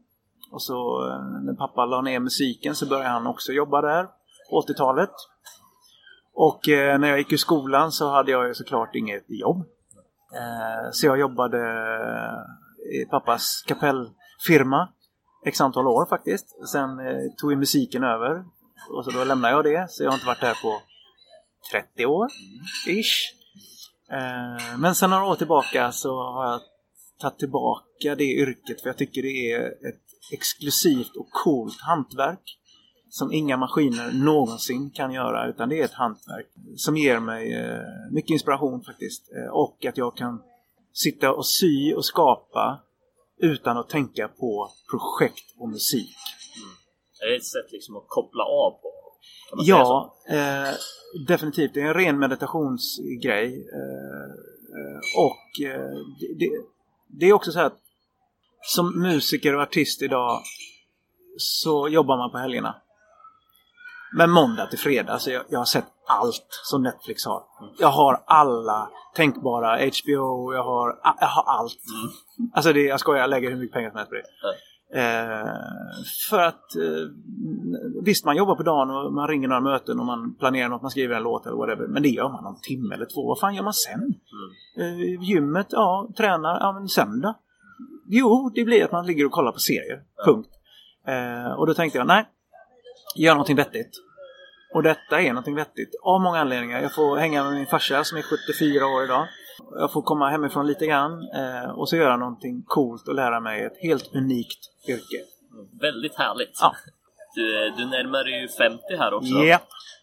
[0.53, 4.05] Och så eh, när pappa la ner musiken så började han också jobba där
[4.51, 5.11] på 80-talet.
[6.35, 9.59] Och eh, när jag gick i skolan så hade jag såklart inget jobb.
[10.35, 11.59] Eh, så jag jobbade
[13.01, 14.89] i pappas kapellfirma
[15.45, 16.68] x antal år faktiskt.
[16.72, 18.45] Sen eh, tog ju musiken över.
[18.91, 19.91] Och så då lämnade jag det.
[19.91, 20.82] Så jag har inte varit där på
[21.72, 22.28] 30 år.
[22.88, 23.41] Ish.
[24.12, 26.61] Eh, men sen några år tillbaka så har jag
[27.20, 32.59] tagit tillbaka det yrket för jag tycker det är ett exklusivt och coolt hantverk
[33.09, 38.12] som inga maskiner någonsin kan göra utan det är ett hantverk som ger mig eh,
[38.12, 40.43] mycket inspiration faktiskt eh, och att jag kan
[40.93, 42.80] sitta och sy och skapa
[43.43, 46.16] utan att tänka på projekt och musik.
[47.22, 48.93] Är det ett sätt liksom att koppla av på?
[49.57, 50.74] Ja, eh,
[51.26, 51.74] definitivt.
[51.74, 53.68] Det är en ren meditationsgrej.
[53.72, 54.30] Eh,
[54.78, 55.97] eh, och eh,
[56.38, 56.51] det,
[57.09, 57.78] det, är också så att
[58.62, 60.43] som musiker och artist idag
[61.36, 62.76] så jobbar man på helgerna.
[64.16, 67.42] Men måndag till fredag, så jag, jag har sett allt som Netflix har.
[67.78, 71.78] Jag har alla tänkbara HBO, jag har, jag har allt.
[72.54, 74.22] Alltså det, jag skojar, jag lägger hur mycket pengar som helst på det.
[74.92, 75.46] Eh,
[76.30, 77.06] för att eh,
[78.04, 80.90] visst, man jobbar på dagen och man ringer några möten och man planerar något, man
[80.90, 81.86] skriver en låt eller whatever.
[81.86, 83.28] Men det gör man någon timme eller två.
[83.28, 84.14] Vad fan gör man sen?
[84.78, 87.34] Eh, gymmet, ja, tränar, ja men sen då?
[88.08, 90.02] Jo, det blir att man ligger och kollar på serier.
[90.24, 90.50] Punkt.
[91.06, 92.28] Eh, och då tänkte jag, nej,
[93.16, 93.90] gör någonting vettigt.
[94.74, 96.82] Och detta är någonting vettigt av många anledningar.
[96.82, 99.28] Jag får hänga med min farsa som är 74 år idag.
[99.78, 103.64] Jag får komma hemifrån lite grann eh, och så göra någonting coolt och lära mig
[103.64, 104.58] ett helt unikt
[104.88, 105.24] yrke.
[105.80, 106.58] Väldigt härligt.
[106.61, 106.74] Ja.
[107.34, 109.28] Du, du närmar dig ju 50 här också.
[109.28, 109.54] Ja.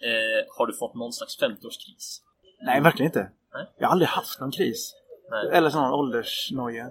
[0.09, 2.21] Eh, har du fått någon slags 50-årskris?
[2.61, 3.29] Nej, verkligen inte.
[3.53, 3.65] Nej.
[3.77, 4.93] Jag har aldrig haft någon kris.
[5.31, 5.49] Nej.
[5.53, 6.85] Eller sån åldersnoja.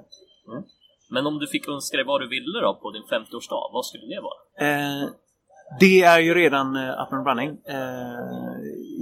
[1.10, 4.06] Men om du fick önska dig vad du ville då på din 50-årsdag, vad skulle
[4.06, 4.68] det vara?
[4.68, 5.08] Eh,
[5.80, 7.58] det är ju redan eh, up and running.
[7.68, 8.58] Eh,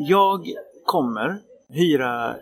[0.08, 0.46] jag
[0.86, 2.36] kommer hyra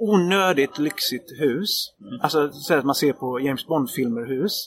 [0.00, 1.92] onödigt lyxigt hus.
[2.22, 4.66] Alltså så att man ser på James Bond-filmer hus.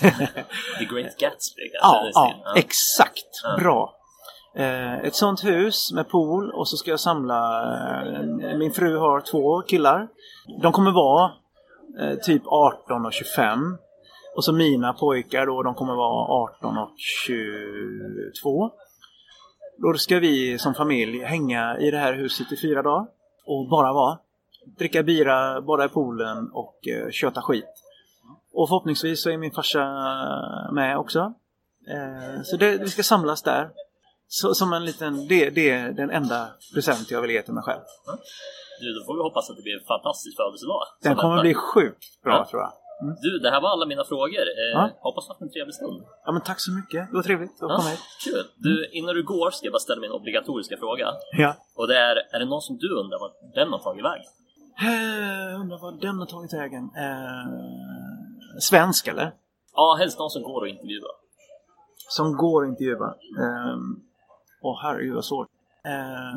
[0.78, 1.62] The Great Gatsby?
[1.82, 3.26] Ja, ja, exakt.
[3.42, 3.56] Ja.
[3.58, 3.94] Bra.
[4.56, 7.64] Eh, ett sånt hus med pool och så ska jag samla...
[8.58, 10.08] Min fru har två killar.
[10.62, 11.30] De kommer vara
[12.22, 13.76] typ 18 och 25.
[14.36, 16.90] Och så mina pojkar då, de kommer vara 18 och
[17.26, 18.70] 22.
[19.78, 23.06] Då ska vi som familj hänga i det här huset i fyra dagar.
[23.46, 24.18] Och bara vara.
[24.78, 27.64] Dricka bira, bada i poolen och eh, köta skit.
[28.52, 29.84] Och förhoppningsvis så är min farsa
[30.72, 31.34] med också.
[31.88, 33.70] Eh, så det, vi ska samlas där.
[34.28, 37.62] Så, som en liten, det, det är den enda present jag vill ge till mig
[37.62, 37.80] själv.
[38.80, 40.82] Du, då får vi hoppas att det blir en fantastisk födelsedag.
[41.02, 42.46] Den kommer bli sjukt bra Ja.
[42.50, 42.72] tror jag.
[43.22, 44.40] Du, det här var alla mina frågor.
[44.62, 44.90] Eh, Ja.
[45.00, 46.02] Hoppas du haft en trevlig stund.
[46.26, 47.10] Ja men tack så mycket.
[47.10, 48.00] Det var trevligt att Ja, komma hit.
[48.26, 48.44] kul.
[48.56, 51.06] Du, innan du går ska jag bara ställa min obligatoriska fråga.
[51.38, 51.50] Ja.
[51.78, 54.24] Och det är, är det någon som du undrar vart den har tagit vägen?
[54.88, 56.84] Eh, undrar vad den har tagit vägen.
[57.04, 57.46] Eh,
[58.60, 59.28] svensk eller?
[59.74, 61.08] Ja, helst någon som går att intervjua.
[62.08, 63.08] Som går att intervjua.
[63.42, 63.76] Eh,
[64.62, 65.48] Åh herregud vad svårt.
[65.84, 66.34] Eh,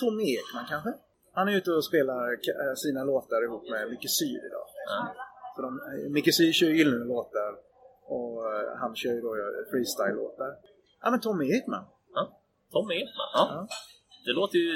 [0.00, 0.92] Tom Ekman kanske?
[1.34, 4.66] Han är ute och spelar eh, sina låtar ihop med Micke Syr idag.
[4.88, 5.14] Ja.
[5.56, 7.52] Så de, eh, Micke Syr kör ju låtar
[8.16, 10.50] och eh, han kör ju då eh, freestyle-låtar.
[11.02, 11.84] Ja men Tom Ekman.
[12.14, 12.22] Ja.
[12.72, 13.30] Tom Ekman.
[13.34, 13.44] Ja.
[13.54, 13.68] Ja.
[14.26, 14.72] Det låter ju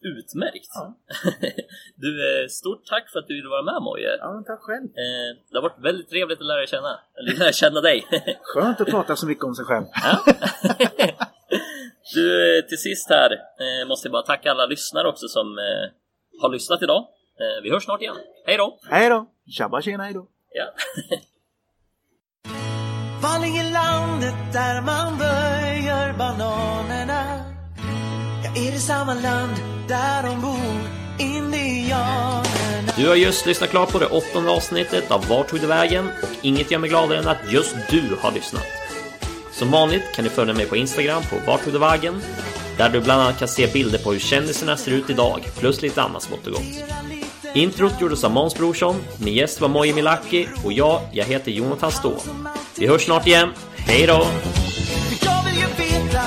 [0.00, 0.72] utmärkt.
[0.74, 0.94] Ja.
[1.96, 2.12] Du,
[2.50, 4.16] stort tack för att du ville vara med Moje.
[4.18, 4.88] Ja men tack själv.
[5.50, 7.00] Det har varit väldigt trevligt att lära känna.
[7.18, 8.06] Eller lära känna dig.
[8.42, 9.86] Skönt att prata så mycket om sig själv.
[10.04, 10.24] Ja.
[12.14, 13.30] Du, till sist här
[13.88, 15.58] måste jag bara tacka alla lyssnare också som
[16.42, 17.08] har lyssnat idag.
[17.40, 18.16] Eh, Vi hörs snart igen.
[18.46, 18.78] Hej då!
[18.90, 19.26] Hej då!
[19.50, 20.26] Tjabba tjena hej då!
[20.54, 20.64] Ja.
[23.22, 27.24] Var ligger landet där man böjer bananerna?
[28.44, 29.52] Ja, är det samma land
[29.88, 30.80] där de bor,
[31.18, 32.92] indianerna?
[32.96, 36.10] Du har just lyssnat klart på det åttonde avsnittet av Vart tog det vägen?
[36.22, 38.66] Och inget gör mig gladare än att just du har lyssnat.
[39.52, 42.22] Som vanligt kan du följa mig på Instagram på Vart tog det vägen?
[42.78, 46.02] Där du bland annat kan se bilder på hur kändisarna ser ut idag, plus lite
[46.02, 46.84] annat smått och gott.
[47.54, 51.92] Introt gjordes av Måns Brorsson, min gäst var Moje Milaki och jag, jag heter Jonathan
[51.92, 52.14] Stå.
[52.78, 54.26] Vi hörs snart igen, hej då!
[55.22, 56.20] Jag vill ju veta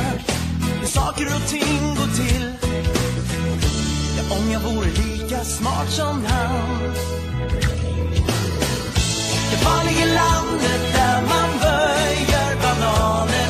[0.80, 2.54] hur saker och ting går till.
[4.18, 6.94] Ja, Om jag vore lika smart som han.
[9.52, 13.43] Jag var landet där man böjer bananer.